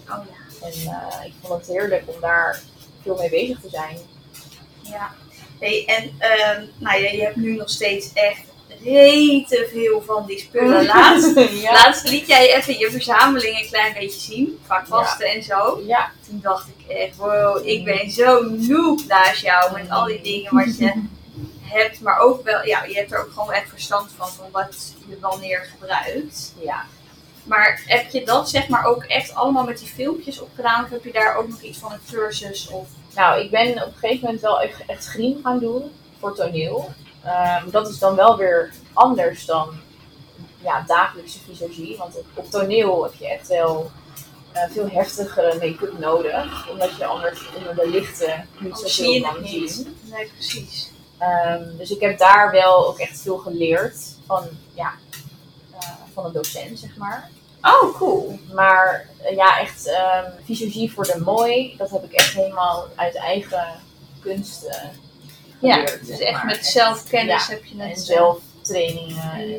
[0.09, 0.67] Oh ja.
[0.67, 2.61] En eh, ik vond het heerlijk om daar
[3.03, 3.99] veel mee bezig te zijn.
[4.83, 5.15] Ja.
[5.61, 8.43] Hey, en ehm, nou ja, je hebt nu nog steeds echt
[8.85, 10.87] rete veel van die spullen.
[10.95, 11.73] Laatst, ja.
[11.73, 15.83] laatst liet jij even je verzameling een klein beetje zien, qua kwasten en zo.
[15.87, 20.21] ja, Toen dacht ik echt, wow, ik ben zo noob naast jou met al die
[20.23, 20.93] dingen wat je
[21.61, 22.01] hebt.
[22.01, 25.19] Maar ook wel, ja, je hebt er ook gewoon echt verstand van, van wat je
[25.21, 26.55] wanneer gebruikt.
[26.61, 26.85] ja.
[27.45, 30.85] Maar heb je dat zeg maar ook echt allemaal met die filmpjes opgedaan?
[30.85, 32.89] Of heb je daar ook nog iets van een cursus of...
[33.15, 36.93] Nou, ik ben op een gegeven moment wel echt, echt screen gaan doen voor toneel.
[37.25, 39.81] Ehm, dat is dan wel weer anders dan
[40.63, 41.97] ja, dagelijkse visagie.
[41.97, 43.91] Want op, toneel heb je echt wel
[44.53, 46.71] eh, veel heftigere make-up nodig.
[46.71, 49.97] Omdat je anders onder de lichten niet Anders zoveel kan zien.
[50.03, 50.91] Nee, precies.
[51.19, 54.93] Ehm, dus ik heb daar wel ook echt veel geleerd van, ja,
[55.73, 57.31] eh, van een docent, zeg maar.
[57.63, 58.39] Oh, cool.
[58.55, 63.15] Maar eh, ja, echt ehm visagie voor de mooi, dat heb ik echt helemaal uit
[63.17, 63.81] eigen
[64.21, 64.89] kunst eh,
[65.61, 66.47] Ja, dus zeg echt maar.
[66.47, 68.01] met zelfkennis Ja, heb je En het.
[68.01, 69.33] zelftrainingen.
[69.33, 69.57] En, Ja.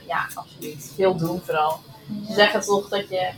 [0.00, 0.92] eh, ja, absoluut.
[0.96, 1.80] Veel doen vooral.
[2.28, 3.28] Ze zeggen toch dat je,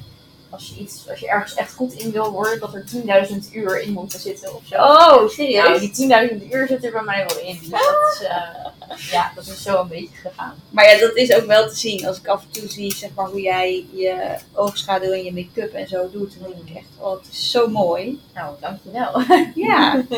[0.50, 2.85] als je, iets, als je ergens echt goed in wil worden, dat er
[3.29, 4.74] 10.000 uur in moeten zitten of zo.
[4.74, 5.64] Oh, serieus?
[5.68, 7.59] Nou, die 10.000 uur zit er bij mij wel in.
[7.59, 7.81] Dus dat
[8.20, 10.55] is, eh, ja, dat is zo een beetje gegaan.
[10.70, 12.07] Maar ja, dat is ook wel te zien.
[12.07, 15.72] Als ik af en toe zie zeg maar, hoe jij je oogschaduw en je make-up
[15.72, 18.20] en zo doet, dan denk ik echt, oh, het is zo mooi.
[18.35, 19.22] Nou, dankjewel.
[19.55, 20.02] Ja.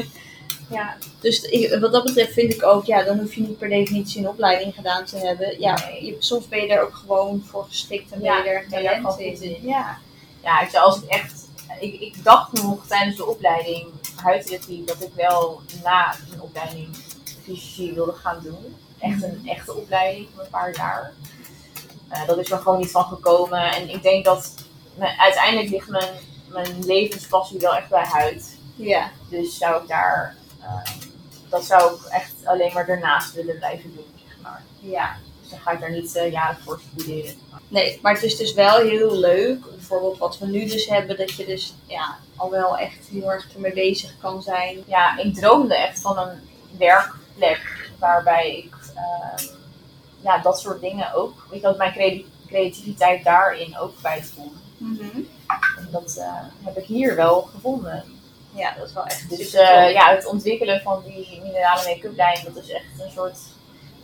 [0.69, 3.69] ja, Dus ik- wat dat betreft vind ik ook, ja, dan hoef je niet per
[3.69, 5.61] definitie een opleiding gedaan te hebben.
[5.61, 6.05] Ja, Nee.
[6.05, 8.83] je, soms ben je er ook gewoon voor geschikt en ben Ja, je er ben
[8.83, 9.43] je er talent in.
[9.57, 9.69] in.
[9.69, 9.99] Ja.
[10.43, 11.47] ja ik, zou- als ik echt.
[11.81, 13.87] Ik, ik dacht nog tijdens de opleiding
[14.23, 16.89] huidtherapie dat ik wel na een opleiding
[17.45, 18.77] fysiologie wilde gaan doen.
[18.99, 21.13] Echt een echte opleiding van een paar jaar.
[22.09, 23.73] Eh, dat is er gewoon niet van gekomen.
[23.73, 24.55] En ik denk dat
[24.95, 26.15] mijn- uiteindelijk ligt mijn,
[26.49, 28.57] mijn levenspassie wel echt bij huid.
[28.77, 29.11] Ja.
[29.29, 30.37] Dus zou ik daar.
[30.69, 30.91] Eh,
[31.49, 34.63] dat zou ik echt alleen maar daarnaast willen blijven doen, zeg maar.
[34.81, 35.17] ja.
[35.41, 37.35] Dus dan ga ik daar niet eh, jaren voor studeren.
[37.69, 41.35] Nee, maar het is dus wel heel leuk, bijvoorbeeld wat we nu dus hebben, dat
[41.35, 44.83] je dus ja, al wel echt heel erg ermee bezig kan zijn.
[44.87, 46.39] ja, ik droomde echt van een
[46.79, 49.45] werkplek waarbij ik ehm,
[50.21, 54.53] ja, dat soort dingen ook, je, dat mijn crea- creativiteit daarin ook kwijt kon.
[55.77, 56.33] En dat eh,
[56.65, 58.05] heb ik hier wel gevonden.
[58.59, 62.41] Ja, dat is wel echt Dus eh, ja, het ontwikkelen van die minerale make-up lijn,
[62.45, 63.39] dat is echt een soort,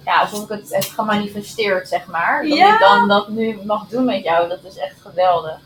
[0.04, 2.42] ja, alsof ik het heb gemanifesteerd, zeg maar.
[2.48, 2.74] Dat Ja.
[2.74, 5.58] ik dan dat nu mag doen met jou, dat is echt geweldig.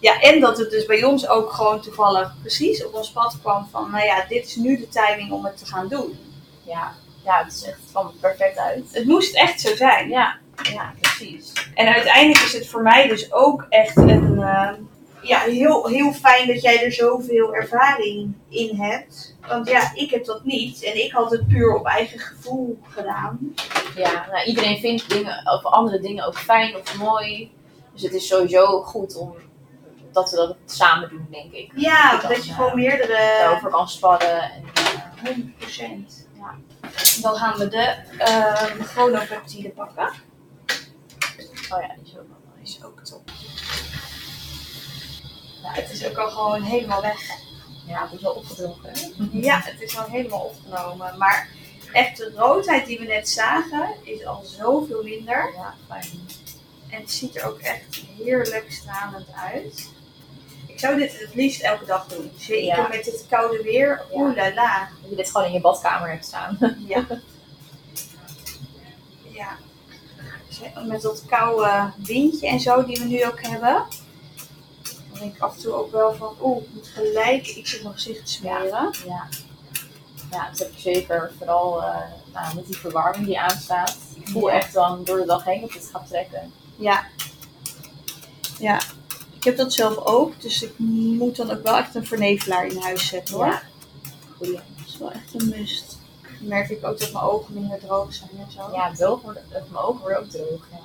[0.00, 3.68] Ja, en dat het dus bij ons ook gewoon toevallig precies op ons pad kwam
[3.70, 6.18] van, nou ja, dit is nu de timing om het te gaan doen.
[6.62, 6.92] Ja,
[7.24, 8.84] ja het is echt er perfect uit.
[8.92, 10.08] Het moest echt zo zijn.
[10.08, 10.36] Ja,
[10.72, 11.52] ja, precies.
[11.74, 14.70] En uiteindelijk is het voor mij dus ook echt een, eh,
[15.22, 19.36] ja, heel, heel fijn dat jij er zoveel ervaring in hebt.
[19.48, 20.82] Want ja, ik heb dat niet.
[20.82, 23.54] En ik had het puur op eigen gevoel gedaan.
[23.94, 27.50] Ja, nou, iedereen vindt dingen of andere dingen ook fijn of mooi.
[27.92, 29.34] Dus het is sowieso goed om
[30.12, 31.72] dat we dat samen doen, denk ik.
[31.74, 33.36] Ja, Dat je dat je eh, gewoon meerdere...
[33.38, 34.42] Daarover kan sparren.
[34.42, 36.26] En, eh, 100%.
[36.34, 36.54] Ja.
[37.22, 40.12] Dan gaan we de uh, chronopeptide pakken.
[41.70, 42.26] oh ja, die is ook
[42.56, 42.78] nice.
[42.78, 43.30] is ook top.
[45.62, 47.20] Ja, het is ook al gewoon helemaal weg.
[47.86, 48.90] Ja, het is wel opgedronken.
[48.92, 49.08] hè?
[49.32, 51.18] Ja, het is al helemaal opgenomen.
[51.18, 51.48] Maar
[51.92, 55.52] echt de roodheid die we net zagen is al zoveel minder.
[55.56, 56.08] Ja, fijn.
[56.90, 59.88] En het ziet er ook echt heerlijk stralend uit.
[60.66, 62.30] Ik zou dit het liefst elke dag doen.
[62.38, 62.88] Zeker Ja.
[62.88, 64.02] met dit koude weer.
[64.12, 64.88] Oeh la la.
[65.00, 66.58] Dat je dit gewoon in je badkamer hebt staan.
[66.86, 67.06] Ja.
[69.38, 69.56] ja.
[70.86, 73.86] Met dat koude windje en zo die we nu ook hebben.
[75.18, 77.94] Denk ik af en toe ook wel van, oeh, ik moet gelijk iets op mijn
[77.94, 78.90] gezicht smeren.
[79.06, 79.28] Ja.
[80.30, 81.32] Ja, dat heb ik zeker.
[81.38, 81.96] Vooral eh,
[82.32, 83.96] nou, met die verwarming die aanstaat.
[84.14, 84.54] Ik voel Ja.
[84.54, 86.52] echt dan door de dag heen dat het gaat trekken.
[86.76, 87.04] Ja.
[88.58, 88.80] Ja.
[89.36, 92.76] Ik heb dat zelf ook, dus ik moet dan ook wel echt een vernevelaar in
[92.78, 93.46] huis zetten hoor.
[93.46, 93.62] Ja.
[94.36, 94.52] Goeie.
[94.54, 95.98] Dat is wel echt een must.
[96.38, 98.68] Dan merk ik ook dat mijn ogen minder droog zijn en zo.
[98.72, 100.66] Ja, droog het mijn ogen worden ook droog.
[100.70, 100.78] Ja.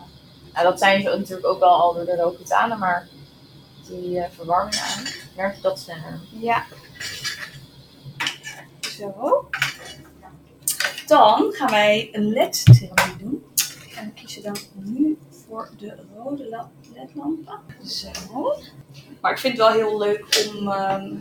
[0.54, 3.08] Nou, dat zijn ze natuurlijk ook wel al door de rooketanen, maar
[3.88, 5.04] die eh, verwarming aan,
[5.36, 6.20] merk je dat sneller.
[6.40, 6.66] Ja.
[8.82, 9.50] Zo.
[11.08, 13.44] Dan gaan wij een LED-therapie doen.
[13.96, 17.60] En we kiezen dan nu voor de rode la- LED-lampen.
[17.88, 18.10] Zo.
[19.22, 21.16] Maar ik vind het wel heel leuk om, ehm,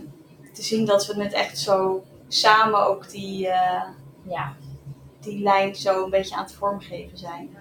[0.53, 3.83] te zien dat we het echt zo samen ook die, eh,
[4.29, 4.57] Ja,
[5.20, 7.57] die lijn zo een beetje aan het vormgeven zijn.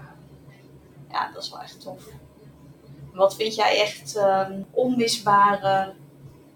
[1.10, 2.04] Ja, dat is wel echt tof.
[3.14, 5.94] Wat vind jij echt ehm, onmisbare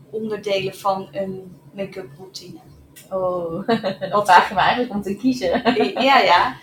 [0.10, 2.60] onderdelen van een make-up routine?
[3.12, 3.68] oh,
[4.12, 5.74] dan vraag je me eigenlijk om te kiezen.
[6.04, 6.56] ja, ja.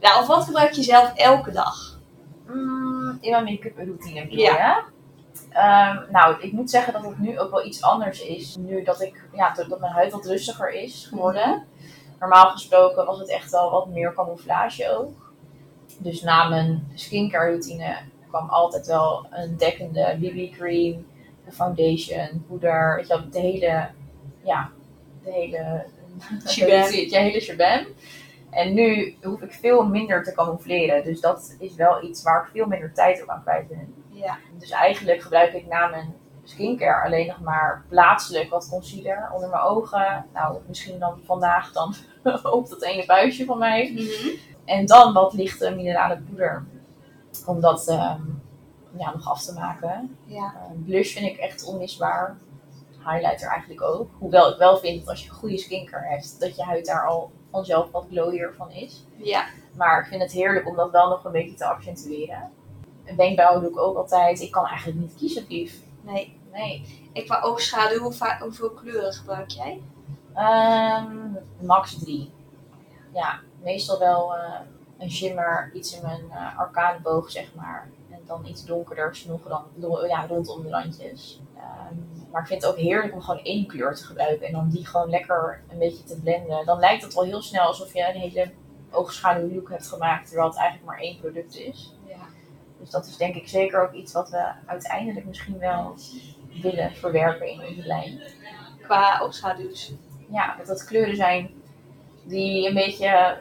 [0.00, 1.98] Ja, of wat gebruik je zelf elke dag?
[2.46, 4.84] Mm, in mijn make-up routine bedoel Ja.
[5.50, 8.56] Ehm, nou, ik moet zeggen dat het nu ook wel iets anders is.
[8.56, 11.66] Nu dat, ik, ja, dat mijn huid wat rustiger is geworden.
[12.20, 15.32] Normaal gesproken was het echt wel wat meer camouflage ook.
[15.98, 17.96] Dus na mijn skincare routine
[18.36, 21.06] kwam altijd wel een dekkende BB-cream,
[21.46, 22.96] een foundation, poeder.
[22.96, 23.88] Weet je wel, de hele,
[24.42, 24.70] ja,
[25.24, 25.86] de hele,
[26.48, 26.94] Shebang.
[27.10, 27.86] je hele shebang.
[28.50, 31.04] En nu hoef ik veel minder te camoufleren.
[31.04, 33.94] Dus dat is wel iets waar ik veel minder tijd ook aan kwijt ben.
[34.10, 34.38] Ja.
[34.58, 39.62] Dus eigenlijk gebruik ik na mijn skincare alleen nog maar plaatselijk wat concealer onder mijn
[39.62, 40.26] ogen.
[40.32, 41.94] Nou, misschien dan vandaag dan
[42.52, 44.10] op dat ene buisje van mij.
[44.64, 46.64] En dan wat lichte minerale poeder.
[47.46, 48.20] Om dat ehm,
[48.96, 50.16] ja, nog af te maken.
[50.24, 50.54] Ja.
[50.54, 52.36] Eh, blush vind ik echt onmisbaar.
[52.98, 54.10] Highlighter eigenlijk ook.
[54.18, 57.30] Hoewel ik wel vind dat als je goede skincare hebt, dat je huid daar al
[57.50, 59.04] vanzelf wat glowier van is.
[59.16, 59.44] Ja.
[59.76, 62.50] Maar ik vind het heerlijk om dat wel nog een beetje te accentueren.
[63.04, 64.40] Een wenkbrauw doe ik ook altijd.
[64.40, 65.80] Ik kan eigenlijk niet kiezen, lief.
[66.00, 66.40] Nee.
[66.52, 67.08] Nee.
[67.12, 69.82] Ik qua oogschaduw, hoe va- hoeveel kleuren gebruik jij?
[70.34, 71.16] Ehm,
[71.60, 72.32] max 3.
[73.12, 74.60] Ja, meestal wel eh,
[74.98, 77.88] een shimmer, iets in mijn eh arcaneboog, zeg maar.
[78.10, 79.64] En dan iets donkerder, nog dan,
[80.08, 81.40] ja, rondom de randjes.
[81.56, 81.94] Ehm,
[82.30, 84.46] maar ik vind het ook heerlijk om gewoon één kleur te gebruiken.
[84.46, 86.66] En dan die gewoon lekker een beetje te blenden.
[86.66, 88.52] Dan lijkt het wel heel snel alsof je een hele
[88.90, 90.26] oogschaduwlook hebt gemaakt.
[90.26, 91.94] Terwijl het eigenlijk maar één product is.
[92.06, 92.16] Ja.
[92.80, 95.94] Dus dat is denk ik zeker ook iets wat we uiteindelijk misschien wel
[96.62, 98.20] willen verwerken in onze lijn.
[98.82, 99.92] Qua oogschaduws.
[100.30, 101.50] Ja, dat het kleuren zijn
[102.24, 103.38] die een beetje,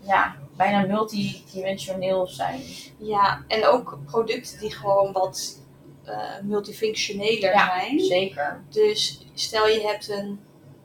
[0.00, 2.60] ja, bijna multidimensioneel zijn.
[2.98, 5.58] Ja, en ook producten die gewoon wat
[6.04, 8.00] eh, multifunctioneler Ja, zijn.
[8.00, 8.64] Zeker.
[8.68, 10.40] Dus stel je hebt een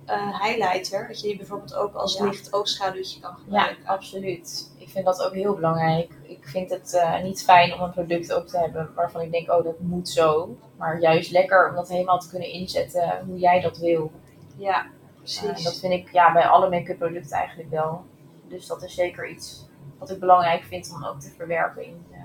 [0.06, 2.23] eh, highlighter, dat je die bijvoorbeeld ook als Ja.
[2.26, 3.86] licht oogschaduwtje kan Ja, gebruiken.
[3.86, 4.71] absoluut.
[4.78, 6.12] Ik vind dat ook heel belangrijk.
[6.23, 9.52] Ik vind het eh, niet fijn om een product ook te hebben waarvan ik denk,
[9.52, 10.58] oh, dat moet zo.
[10.78, 14.12] Maar juist lekker om dat helemaal te kunnen inzetten hoe jij dat wil.
[14.58, 14.86] Ja,
[15.17, 15.63] precies.
[15.63, 18.06] dat vind ik ja, bij alle make-up producten eigenlijk wel.
[18.47, 19.65] Dus dat is zeker iets
[19.97, 22.17] wat ik belangrijk vind om ook te verwerken in de,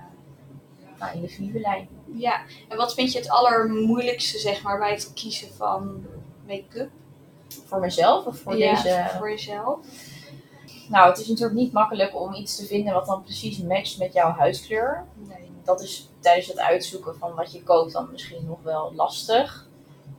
[0.99, 1.89] nou, in de nieuwe lijn.
[2.13, 6.07] Ja, en wat vind je het allermoeilijkste, zeg maar, bij het kiezen van
[6.47, 6.91] make-up?
[7.67, 9.79] Voor mezelf of voor Ja, deze voor jezelf?
[10.89, 14.13] Nou, het is natuurlijk niet makkelijk om iets te vinden wat dan precies matcht met
[14.13, 15.05] jouw huidskleur.
[15.15, 15.51] Nee.
[15.65, 19.69] Dat is tijdens het uitzoeken van wat je koopt dan misschien nog wel lastig.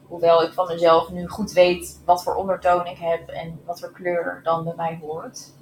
[0.08, 3.92] Hoewel ik van mezelf nu goed weet wat voor ondertoon ik heb en wat voor
[3.92, 5.54] kleur dan bij mij hoort.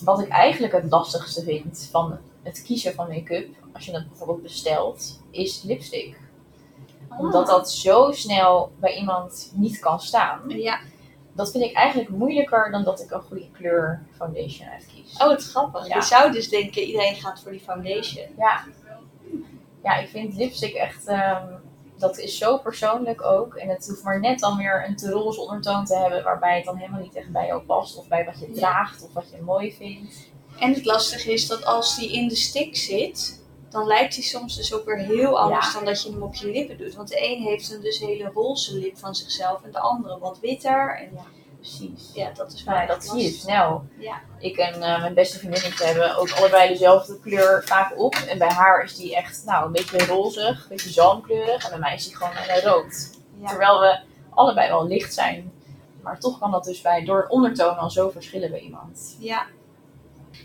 [0.00, 4.42] Wat ik eigenlijk het lastigste vind van het kiezen van make-up, als je het bijvoorbeeld
[4.42, 6.16] bestelt, is lipstick.
[7.18, 10.40] Omdat dat zo snel bij iemand niet kan staan.
[10.48, 10.80] Ja,
[11.32, 15.16] Dat vind ik eigenlijk moeilijker dan dat ik een goede kleur foundation uitkies.
[15.16, 15.88] oh, het is grappig.
[15.88, 15.94] Ja.
[15.96, 18.26] Je zou dus denken, iedereen gaat voor die foundation.
[18.38, 18.64] Ja.
[19.82, 21.46] ja, ik vind lipstick echt, ehm,
[21.98, 23.54] dat is zo persoonlijk ook.
[23.54, 26.64] En het hoeft maar net dan weer een te roze ondertoon te hebben, waarbij het
[26.64, 27.96] dan helemaal niet echt bij jou past.
[27.96, 28.54] Of bij wat je Ja.
[28.54, 30.30] draagt, of wat je mooi vindt.
[30.58, 34.56] En het lastige is dat als die in de stick zit, dan lijkt hij soms
[34.56, 35.72] dus ook weer heel anders Ja.
[35.72, 36.94] dan dat je hem op je lippen doet.
[36.94, 40.38] Want de een heeft een dus hele roze lip van zichzelf en de andere wat
[40.40, 40.96] witter.
[40.98, 41.18] En
[41.64, 42.10] Precies.
[42.14, 43.84] ja, dat is echt dat zie je snel.
[43.98, 44.20] Ja.
[44.38, 48.14] Ik en eh, mijn beste vriendinnetje hebben ook allebei dezelfde kleur vaak op.
[48.14, 51.64] En bij haar is die echt nou, een beetje rozig, een beetje zalmkleurig.
[51.64, 53.10] En bij mij is die gewoon rood.
[53.40, 53.48] Ja.
[53.48, 53.98] Terwijl we
[54.30, 55.52] allebei wel licht zijn.
[56.02, 59.16] Maar toch kan dat dus bij, door het ondertoon al zo verschillen bij iemand.
[59.18, 59.46] Ja.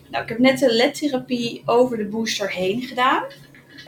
[0.10, 3.24] Nou, ik heb net de LED-therapie over de booster heen gedaan.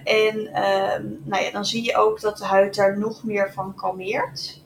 [0.03, 3.75] En ehm, nou ja, dan zie je ook dat de huid daar nog meer van
[3.75, 4.60] kalmeert.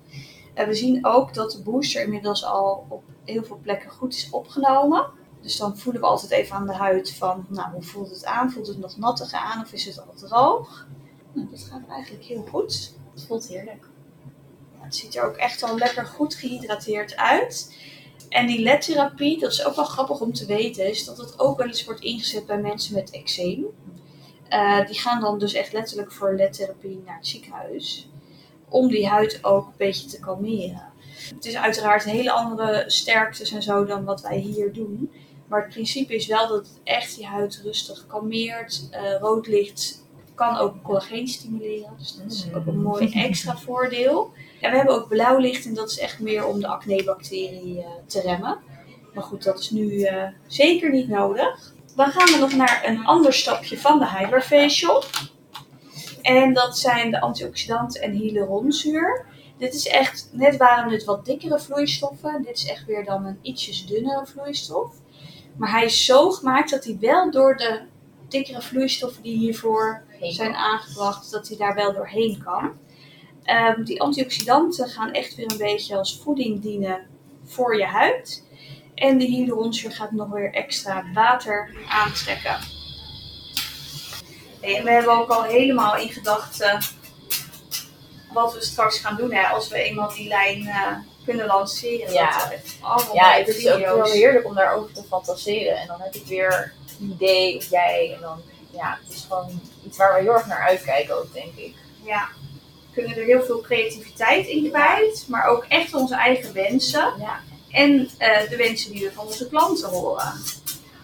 [0.56, 4.30] En we zien ook dat de booster inmiddels al op heel veel plekken goed is
[4.30, 5.06] opgenomen.
[5.42, 8.52] Dus dan voelen we altijd even aan de huid van, nou, hoe voelt het aan?
[8.52, 10.88] Voelt het nog nattig aan of is het al droog?
[11.34, 12.94] Nou, dat gaat eigenlijk heel goed.
[13.14, 13.88] Het voelt heerlijk.
[14.78, 17.76] Ja, het ziet er ook echt al lekker goed gehydrateerd uit.
[18.30, 21.58] En die LED-therapie, dat is ook wel grappig om te weten, is dat het ook
[21.58, 23.66] wel eens wordt ingezet bij mensen met eczeem.
[24.48, 28.10] Eh, die gaan dan dus echt letterlijk voor LED-therapie naar het ziekenhuis.
[28.70, 30.84] Om die huid ook een beetje te kalmeren.
[31.36, 35.12] Het is uiteraard hele andere sterktes en zo dan wat wij hier doen.
[35.48, 38.88] Maar het principe is wel dat het echt je huid rustig kalmeert.
[38.92, 40.04] eh, rood licht
[40.36, 41.94] kan ook collageen stimuleren.
[41.98, 42.56] Dus dat is Mm.
[42.56, 44.32] ook een mooi extra voordeel.
[44.62, 47.86] En we hebben ook blauw licht en dat is echt meer om de acnebacterie eh,
[48.08, 48.58] te remmen.
[49.14, 51.74] Maar goed, dat is nu eh, zeker niet nodig.
[51.96, 55.04] Dan gaan we nog naar een ander stapje van de Hyper Facial.
[56.26, 59.26] En dat zijn de antioxidanten en hyaluronzuur.
[59.58, 62.42] Dit is echt, net waren het wat dikkere vloeistoffen.
[62.44, 64.94] Dit is echt weer dan een ietsjes dunnere vloeistof.
[65.58, 67.82] Maar hij is zo gemaakt dat hij wel door de
[68.28, 72.72] dikkere vloeistoffen die hiervoor Heen zijn aangebracht, dat hij daar wel doorheen kan.
[73.44, 77.08] Ehm, die antioxidanten gaan echt weer een beetje als voeding dienen
[77.44, 78.48] voor je huid.
[78.96, 82.75] En de hyaluronzuur gaat nog weer extra water aantrekken.
[84.66, 86.80] En we hebben ook al helemaal in gedachten
[88.34, 90.92] wat we straks gaan doen hè, als we eenmaal die lijn eh,
[91.26, 92.14] kunnen lanceren.
[92.14, 92.50] Ja.
[92.82, 94.12] Dat Ja, het is ook wel video's.
[94.12, 95.78] heerlijk om daarover te fantaseren.
[95.78, 98.12] En dan heb ik weer een idee of jij.
[98.16, 101.56] En dan, ja, het is gewoon iets waar we heel erg naar uitkijken ook, denk
[101.56, 101.76] ik.
[102.04, 102.28] Ja,
[102.90, 107.14] we kunnen er heel veel creativiteit in kwijt, maar ook echt onze eigen wensen.
[107.20, 107.40] Ja,
[107.72, 110.34] En eh, de wensen die we van onze klanten horen.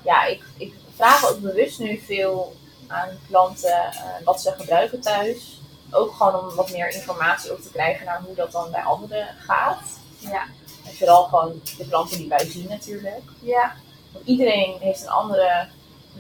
[0.06, 2.56] ja ik, ik vraag ook bewust nu veel
[2.92, 5.62] aan klanten eh, wat ze gebruiken thuis.
[5.92, 9.28] Ook gewoon om wat meer informatie ook te krijgen naar hoe dat dan bij anderen
[9.40, 9.82] gaat.
[10.18, 10.44] Ja.
[10.86, 13.22] En vooral gewoon de klanten die wij zien natuurlijk.
[13.40, 13.74] Ja,
[14.12, 15.68] Want iedereen heeft een andere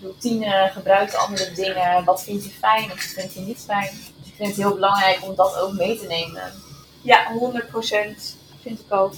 [0.01, 2.03] routine, gebruikt andere dingen.
[2.05, 3.89] Wat vindt hij fijn, wat vindt hij niet fijn.
[4.19, 6.53] Dus ik vind het heel belangrijk om dat ook mee te nemen.
[7.01, 8.21] ja 100%
[8.61, 9.13] vind ik ook.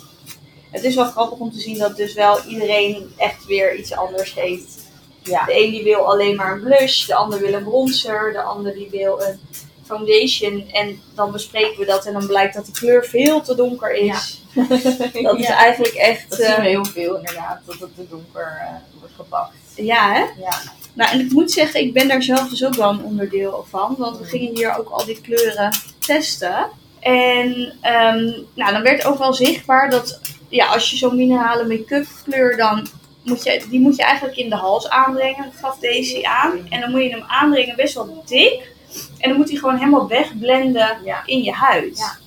[0.72, 4.34] Het is wel grappig om te zien dat dus wel iedereen echt weer iets anders
[4.34, 4.83] heeft.
[5.24, 8.42] Ja, De een die wil alleen maar een blush, de ander wil een bronzer, de
[8.42, 9.40] ander die wil een
[9.86, 10.70] foundation.
[10.72, 14.42] En dan bespreken we dat en dan blijkt dat de kleur veel te donker is.
[15.24, 15.56] Dat is Ja.
[15.58, 16.30] eigenlijk echt...
[16.30, 19.54] dat zien we eh, heel veel inderdaad, dat het te donker eh, wordt gepakt.
[19.76, 20.20] ja, hè?
[20.42, 20.62] Ja,
[20.94, 23.96] Nou, en ik moet zeggen, ik ben daar zelf dus ook wel een onderdeel van.
[23.98, 26.70] Want we gingen hier ook al die kleuren testen.
[27.00, 32.06] En ehm, nou, dan werd ook wel zichtbaar dat ja, als je zo'n minerale make-up
[32.24, 32.88] kleur dan
[33.24, 35.52] moet je, die moet je eigenlijk in de hals aanbrengen.
[35.54, 36.68] Gaf Daisy aan.
[36.70, 38.72] En dan moet je hem aanbrengen best wel dik.
[39.18, 41.26] En dan moet hij gewoon helemaal wegblenden ja.
[41.26, 41.98] in je huid.
[41.98, 42.18] Ja.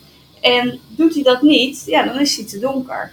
[0.41, 3.13] En doet hij dat niet, ja, dan is hij te donker.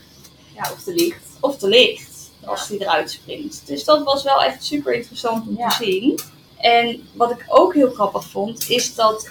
[0.56, 1.22] ja of te licht.
[1.40, 3.62] Of te licht, als hij eruit springt.
[3.66, 6.20] Dus dat was wel echt super interessant om te zien.
[6.58, 9.30] En wat ik ook heel grappig vond, is dat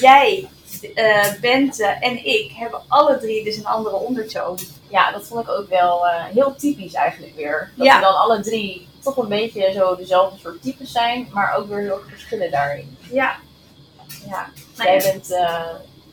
[0.00, 0.48] jij,
[0.94, 4.58] eh, Bente en ik hebben alle drie dus een andere ondertoon.
[4.88, 7.70] Ja, dat vond ik ook wel eh, heel typisch eigenlijk weer.
[7.76, 7.94] Dat Ja.
[7.96, 11.78] we dan alle drie toch een beetje zo dezelfde soort types zijn, maar ook weer
[11.78, 12.96] heel erg verschillen daarin.
[13.10, 13.36] Ja,
[14.28, 15.12] Ja, Nou jij ja.
[15.12, 15.64] bent eh,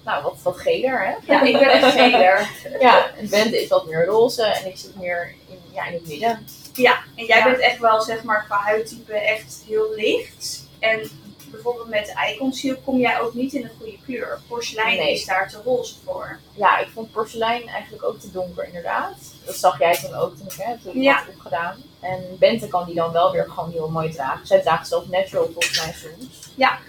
[0.05, 1.33] nou, wat, wat geler, hè?
[1.33, 2.49] ja ik ben echt geler.
[2.79, 6.07] Ja, en Bente is wat meer roze en ik zit meer in, ja, in het
[6.07, 6.45] midden.
[6.73, 7.43] Ja, en jij Ja.
[7.43, 10.67] bent echt wel, zeg maar, qua huidtype echt heel licht.
[10.79, 11.09] En
[11.51, 12.37] bijvoorbeeld met de eye
[12.83, 14.41] kom jij ook niet in een goede kleur.
[14.47, 15.13] Porselein Nee.
[15.13, 16.39] is daar te roze voor.
[16.53, 19.13] Ja, ik vond porselein eigenlijk ook te donker inderdaad.
[19.45, 21.13] Dat zag jij toen ook toen ik hè, toen ik Ja.
[21.15, 21.75] had opgedaan.
[21.99, 24.47] En Bente kan die dan wel weer gewoon heel mooi dragen.
[24.47, 26.49] Zij draagt zelf natural volgens mij soms.
[26.55, 26.79] Ja.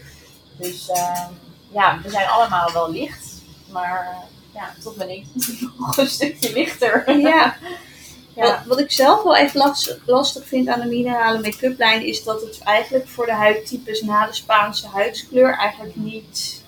[0.56, 1.30] Dus ehm,
[1.72, 3.32] ja, we zijn allemaal wel licht.
[3.70, 4.16] Maar
[4.54, 5.24] ja, toch ben ik
[5.78, 7.18] nog een stukje lichter.
[7.18, 7.56] Ja.
[8.34, 8.42] Ja.
[8.42, 12.24] Wat, wat ik zelf wel echt last- lastig vind aan de minerale make-up lijn is
[12.24, 16.62] dat het eigenlijk voor de huidtypes na de Spaanse huidskleur eigenlijk niet,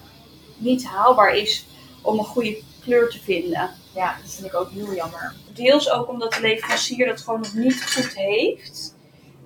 [0.57, 1.66] niet haalbaar is
[2.03, 3.70] om een goede kleur te vinden.
[3.94, 5.35] Ja, dat vind ik ook heel jammer.
[5.53, 8.94] Deels ook omdat de leverancier dat gewoon nog niet goed heeft.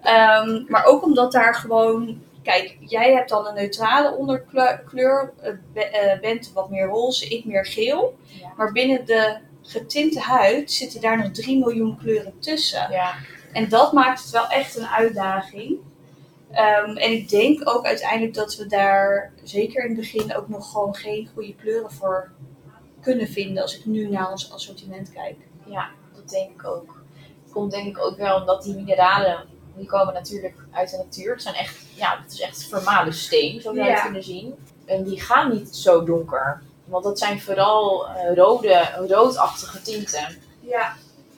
[0.02, 2.22] Ehm, maar ook omdat daar gewoon.
[2.42, 5.32] Kijk, jij hebt dan een neutrale onderkleur.
[5.40, 8.16] eh, Be- eh, Bent wat meer roze, ik meer geel.
[8.26, 8.52] Ja.
[8.56, 9.36] Maar binnen de
[9.68, 12.90] getinte huid zitten daar nog 3 miljoen kleuren tussen.
[12.90, 13.14] Ja,
[13.52, 15.78] En dat maakt het wel echt een uitdaging.
[16.50, 20.70] Ehm, en ik denk ook uiteindelijk dat we daar zeker in het begin ook nog
[20.70, 22.30] gewoon geen goede kleuren voor
[23.00, 23.62] kunnen vinden.
[23.62, 25.36] Als ik nu naar ons assortiment kijk.
[25.66, 27.02] ja, dat denk ik ook.
[27.42, 29.44] Het komt denk ik ook wel omdat die mineralen,
[29.76, 31.32] die komen natuurlijk uit de natuur.
[31.32, 33.90] Het zijn echt, ja, het is echt vermalen steen, zo zou je Ja.
[33.92, 34.54] het kunnen zien.
[34.86, 36.62] En die gaan niet zo donker.
[36.88, 40.38] Want dat zijn vooral eh, rode, roodachtige tinten.
[40.60, 40.94] Ja.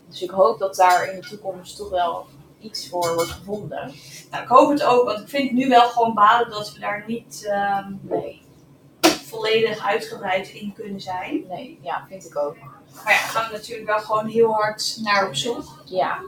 [0.08, 2.26] Dus ik hoop dat daar in de toekomst toch wel
[2.60, 3.92] iets voor wordt gevonden.
[4.30, 7.04] Nou, ik hoop het ook, want ik vind nu wel gewoon balen dat we daar
[7.06, 8.42] niet ehm, Nee,
[9.00, 11.44] volledig uitgebreid in kunnen zijn.
[11.48, 12.56] nee, ja, vind ik ook.
[13.04, 15.64] Maar ja, daar gaan we natuurlijk wel gewoon heel hard naar op zoek.
[15.84, 16.18] Ja,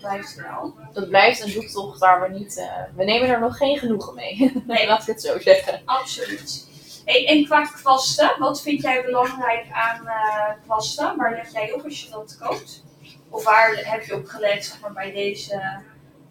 [0.00, 0.74] Blijft wel.
[0.92, 2.56] dat blijft een zoektocht waar we niet...
[2.56, 2.66] eh,
[2.96, 4.62] we nemen er nog geen genoegen mee.
[4.66, 4.86] Nee.
[4.88, 5.82] Laat ik het zo zeggen.
[5.84, 6.68] Absoluut.
[7.14, 11.16] En qua kwasten, wat vind jij belangrijk aan eh, kwasten?
[11.16, 12.82] Waar let jij op als je dat koopt?
[13.30, 15.80] Of waar heb je op gelet zeg maar, bij deze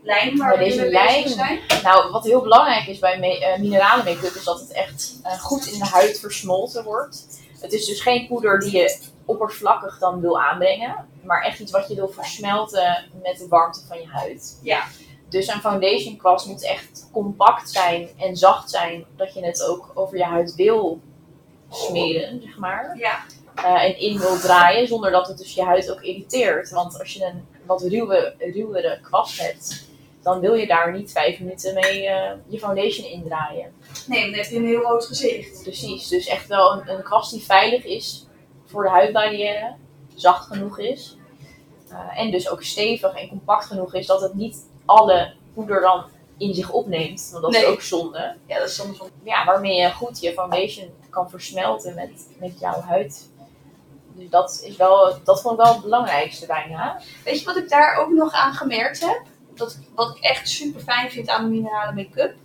[0.01, 1.23] lijn waar Bij deze mee lijn.
[1.23, 1.59] bezig zijn.
[1.83, 5.39] Nou, wat heel belangrijk is bij me- eh, mineralen make-up is dat het echt eh,
[5.39, 7.25] goed in de huid versmolten wordt.
[7.59, 11.87] Het is dus geen poeder die je oppervlakkig dan wil aanbrengen, maar echt iets wat
[11.87, 14.59] je wil versmelten met de warmte van je huid.
[14.63, 14.83] Ja.
[15.29, 19.91] Dus een foundation kwast moet echt compact zijn en zacht zijn, dat je het ook
[19.93, 20.99] over je huid wil
[21.69, 22.97] smeren, zeg maar.
[22.97, 23.19] Ja,
[23.55, 26.69] eh, en in wil draaien, zonder dat het dus je huid ook irriteert.
[26.69, 29.87] Want als je een wat ruwe, ruwere kwast hebt,
[30.21, 33.73] dan wil je daar niet vijf minuten mee eh, je foundation indraaien.
[34.07, 35.63] nee, dan je een heel rood gezicht.
[35.63, 38.27] Precies, dus echt wel een, een kwast die veilig is
[38.65, 39.75] voor de huidbarrière,
[40.15, 41.17] zacht genoeg is.
[41.89, 46.03] eh, en dus ook stevig en compact genoeg is dat het niet alle poeder dan
[46.37, 47.29] in zich opneemt.
[47.31, 47.61] Want dat Nee.
[47.61, 48.35] is ook zonde.
[48.45, 49.09] Ja, dat is wel...
[49.23, 53.29] Ja, waarmee je goed je foundation kan versmelten met, met jouw huid.
[54.13, 57.01] Dus dat is wel, dat vond ik wel het belangrijkste bijna.
[57.23, 59.21] Weet je wat ik daar ook nog aan gemerkt heb?
[59.55, 62.35] Dat, wat ik echt super fijn vind aan de minerale make-up,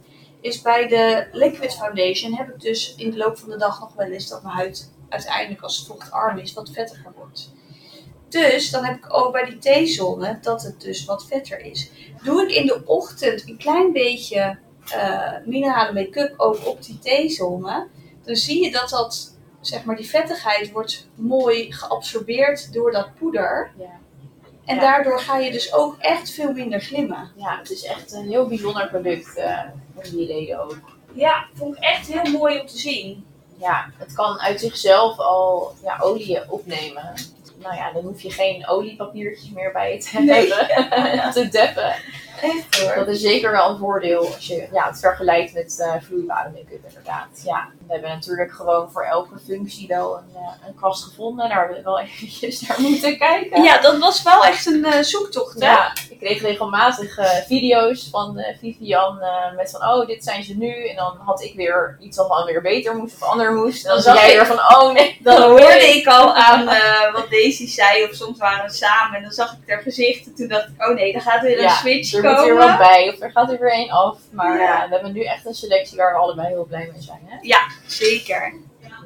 [0.41, 3.95] is bij de liquid foundation heb ik dus in de loop van de dag nog
[3.95, 7.53] wel eens dat mijn huid uiteindelijk als het vochtarm is wat vettiger wordt.
[8.41, 11.91] Dus dan heb ik ook bij die T-zone dat het dus wat vetter is.
[12.23, 14.59] Doe ik in de ochtend een klein beetje
[14.93, 17.87] eh minerale make-up ook op die T-zone,
[18.25, 23.73] dan zie je dat dat, zeg maar, die vettigheid wordt mooi geabsorbeerd door dat poeder.
[23.79, 23.85] Ja.
[24.65, 24.81] En Ja.
[24.81, 27.31] daardoor ga je dus ook echt veel minder glimmen.
[27.37, 29.37] ja, het is echt een heel bijzonder product
[29.95, 30.79] om die reden ook.
[31.13, 33.25] Ja, vond ik echt heel mooi om te zien.
[33.61, 37.15] Ja, het kan uit zichzelf al ja, olie opnemen.
[37.65, 40.53] Nou ja, dan hoef je geen oliepapiertjes meer bij je te Nee.
[40.53, 41.33] hebben.
[41.43, 41.95] te deppen.
[42.43, 42.95] Echt hoor.
[42.95, 46.85] Dat is zeker wel een voordeel als je ja, het vergelijkt met eh vloeibare make-up
[46.89, 47.43] inderdaad.
[47.45, 51.49] Ja, we hebben natuurlijk gewoon voor elke functie wel een, eh, een kwast gevonden.
[51.49, 53.63] Daar hebben we wel eventjes naar moeten kijken.
[53.63, 55.67] Ja, dat was wel echt een eh, zoektocht, hè?
[55.71, 59.19] Ja, ik kreeg regelmatig video's van Vivian
[59.57, 60.89] met van, oh, dit zijn ze nu.
[60.89, 63.85] En dan had ik weer iets wat dan weer beter moest of ander moest.
[63.87, 65.19] En dan Dan zei zag jij ik- weer van, oh nee.
[65.23, 66.65] Dan hoorde ik al aan
[67.13, 67.29] wat
[67.59, 70.27] Daisy zei, of soms waren we samen en dan zag ik haar gezicht.
[70.27, 72.37] En toen dacht ik, oh nee, dan gaat weer een Ja, switch Er komen.
[72.37, 74.19] moet weer wat bij of er gaat er weer één af.
[74.33, 74.63] Maar Ja.
[74.63, 77.21] ja, we hebben nu echt een selectie waar we allebei heel blij mee zijn.
[77.27, 77.37] Hè?
[77.87, 78.55] Zeker.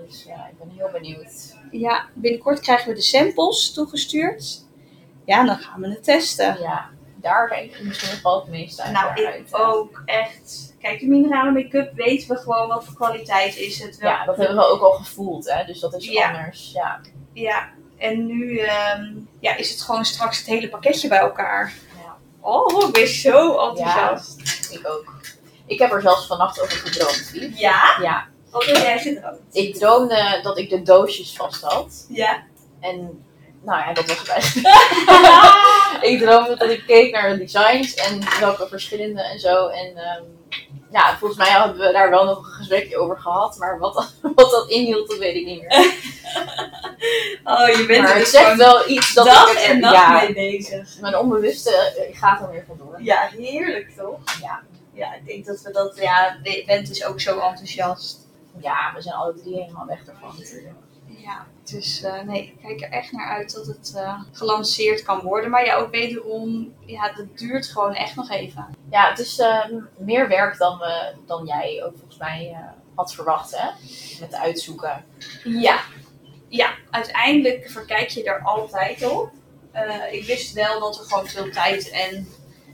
[0.07, 1.55] Dus ja, ik ben heel benieuwd.
[1.71, 4.65] Ja, binnenkort krijgen we de samples toegestuurd.
[5.25, 6.61] Ja, dan gaan we het testen.
[6.61, 8.93] Ja, daar kijk ik misschien nog wel het meest uit.
[8.93, 9.59] Nou, ik uit, hè.
[9.65, 10.75] ook echt.
[10.81, 13.97] Kijk, de minerale make-up weten we gewoon wat voor kwaliteit is het.
[14.01, 15.65] Ja, dat hebben we ook al gevoeld, hè?
[15.65, 16.27] dus dat is Ja.
[16.31, 16.71] anders.
[16.75, 17.01] Ja.
[17.33, 17.69] Ja,
[17.99, 19.05] en nu ehm,
[19.41, 21.73] ja, is het gewoon straks het hele pakketje bij elkaar.
[22.03, 22.17] Ja.
[22.41, 24.71] Oh, ik ben zo enthousiast.
[24.73, 25.15] Ik ook.
[25.67, 27.33] Ik heb er zelfs vannacht over gedroomd.
[27.59, 27.99] Ja?
[28.03, 29.41] Ja, Wat heb jij gedroomd?
[29.53, 32.07] ik droomde dat ik de doosjes vast had.
[32.09, 32.43] Ja.
[32.81, 33.25] En
[33.63, 34.67] nou ja, dat was het eigenlijk.
[36.11, 39.67] ik droomde dat ik keek naar de designs en welke verschillende en zo.
[39.67, 40.23] En ehm,
[40.91, 43.59] ja, volgens mij hebben we daar wel nog een gesprekje over gehad.
[43.59, 45.87] Maar wat dat, wat dat inhield, dat weet ik niet meer.
[47.45, 49.95] Oh, je bent Maar er dus zegt wel iets dat dag ik het, en nacht
[49.95, 51.01] ja, mee bezig.
[51.01, 53.03] mijn onbewuste eh, gaat er weer vandoor.
[53.03, 54.19] Ja, heerlijk toch?
[54.41, 54.63] Ja.
[54.93, 55.97] Ja, ik denk dat we dat...
[56.01, 56.37] Ja,
[56.67, 58.27] Bent is ook zo enthousiast.
[58.61, 60.75] Ja, we zijn alle drie helemaal weg ervan natuurlijk.
[61.29, 65.21] Ja, dus eh, nee, ik kijk er echt naar uit dat het eh, gelanceerd kan
[65.21, 65.51] worden.
[65.51, 68.67] Maar ja, ook wederom, ja, dat duurt gewoon echt nog even.
[68.91, 69.65] Ja, het is eh,
[69.99, 72.61] meer werk dan, we, dan jij ook volgens mij eh,
[72.95, 73.71] had verwacht, hè?
[74.21, 75.05] Met uitzoeken.
[75.45, 75.81] Ja.
[76.49, 79.31] Ja, uiteindelijk verkijk je er altijd op.
[79.73, 82.29] Eh, ik wist wel dat er gewoon veel tijd en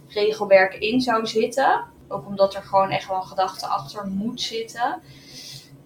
[0.08, 1.84] regelwerk in zou zitten.
[2.08, 5.02] Ook omdat er gewoon echt wel een gedachte achter moet zitten.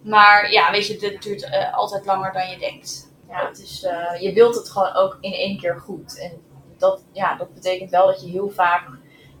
[0.09, 3.11] Maar ja, weet je, dit duurt eh, altijd langer dan je denkt.
[3.27, 6.19] Ja, het is, eh, je wilt het gewoon ook in één keer goed.
[6.19, 6.31] En
[6.77, 8.87] dat, ja, dat betekent wel dat je heel vaak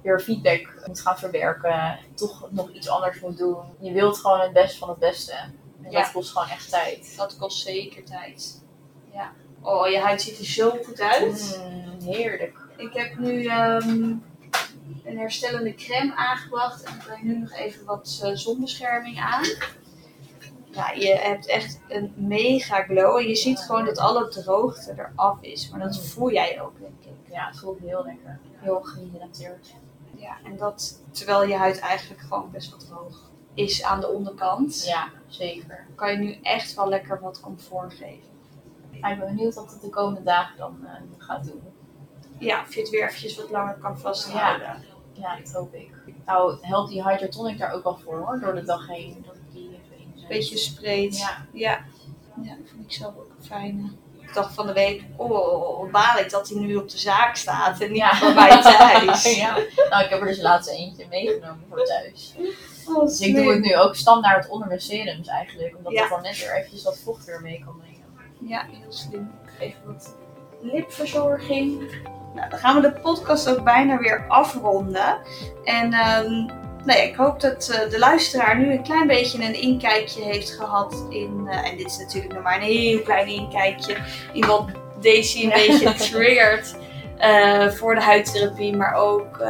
[0.01, 1.99] weer feedback moet gaan verwerken.
[2.15, 3.57] Toch nog iets anders moet doen.
[3.79, 5.33] Je wilt gewoon het beste van het beste.
[5.83, 6.01] En Ja.
[6.01, 7.13] dat kost gewoon echt tijd.
[7.17, 8.63] Dat kost zeker tijd.
[9.13, 9.31] Ja.
[9.61, 11.59] Oh, je huid ziet er zo goed uit.
[11.69, 12.57] Mm, heerlijk.
[12.77, 14.13] Ik heb nu ehm,
[15.03, 16.83] een herstellende crème aangebracht.
[16.83, 19.43] En ik breng nu nog even wat eh, zonbescherming aan.
[20.71, 23.17] Ja, je hebt echt een mega glow.
[23.17, 25.69] En je ziet gewoon dat alle droogte eraf is.
[25.69, 27.33] Maar dat voel jij ook, denk ik.
[27.33, 28.39] Ja, het voelt heel lekker.
[28.53, 29.75] Heel gehydrateerd.
[30.15, 34.85] Ja, en dat terwijl je huid eigenlijk gewoon best wel droog is aan de onderkant.
[34.85, 35.85] Ja, zeker.
[35.95, 38.29] Kan je nu echt wel lekker wat comfort geven.
[38.91, 41.61] Ik ben benieuwd wat het de komende dagen dan eh, gaat doen.
[42.37, 44.83] Ja, of je het weer eventjes wat langer kan vasthouden.
[45.13, 45.91] Ja, dat hoop ik.
[46.25, 49.25] Nou, helpt die Hydratonic daar ook wel voor hoor, door de dag heen.
[49.27, 49.35] Dat
[50.29, 51.17] Beetje spreid.
[51.17, 51.79] Ja, Ja.
[52.41, 53.89] Ja, dat vind ik zelf ook een fijne.
[54.19, 57.35] Ik dacht van de week, oh, wat baal ik dat hij nu op de zaak
[57.35, 58.19] staat en niet Ja.
[58.19, 59.35] bij mij thuis.
[59.43, 59.53] ja.
[59.89, 62.33] Nou, ik heb er dus laatst eentje meegenomen voor thuis.
[62.87, 65.75] Oh, Dus ik doe het nu ook standaard onder mijn serums eigenlijk.
[65.77, 68.49] Omdat dat dan net weer eventjes wat vocht weer mee kan brengen.
[68.49, 69.31] Ja, heel slim.
[69.59, 70.15] Even wat
[70.61, 71.91] lipverzorging.
[72.35, 75.17] Nou, dan gaan we de podcast ook bijna weer afronden.
[75.63, 76.49] En ehm,
[76.85, 80.51] nou ja, ik hoop dat eh, de luisteraar nu een klein beetje een inkijkje heeft
[80.51, 81.47] gehad in...
[81.49, 83.97] eh, en dit is natuurlijk nog maar een heel klein inkijkje
[84.33, 84.65] in wat
[85.01, 86.75] Daisy een beetje triggert
[87.17, 88.75] eh, voor de huidtherapie.
[88.75, 89.43] Maar ook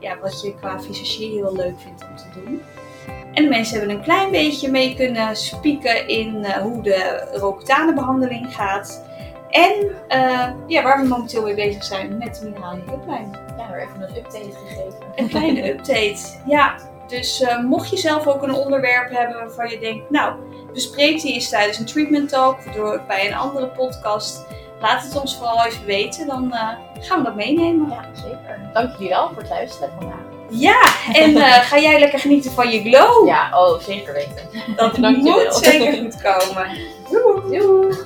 [0.00, 2.62] ja, wat je qua visagie heel leuk vindt om te doen.
[3.32, 9.09] En de mensen hebben een klein beetje mee kunnen spieken in hoe de Roacutanenbehandeling gaat.
[9.50, 13.38] En eh, ja, waar we momenteel mee bezig zijn met de minerale cuplijn.
[13.58, 14.98] Ja, weer even een update gegeven.
[15.16, 16.18] Een kleine update.
[16.46, 16.74] Ja,
[17.06, 20.34] dus eh, mocht je zelf ook een onderwerp hebben waarvan je denkt, nou,
[20.72, 24.44] bespreek die eens tijdens een treatment talk of door bij een andere podcast.
[24.80, 26.68] Laat het ons vooral even weten, dan eh,
[27.00, 27.88] gaan we dat meenemen.
[27.88, 28.70] Ja, zeker.
[28.72, 30.18] Dank jullie wel voor het luisteren vandaag.
[30.50, 30.82] Ja,
[31.12, 33.26] en ga jij lekker genieten van je glow?
[33.26, 34.48] Ja, oh, zeker weten.
[34.76, 36.78] dat moet zeker goed komen.
[37.10, 37.58] Doei!
[37.58, 37.96] Doei!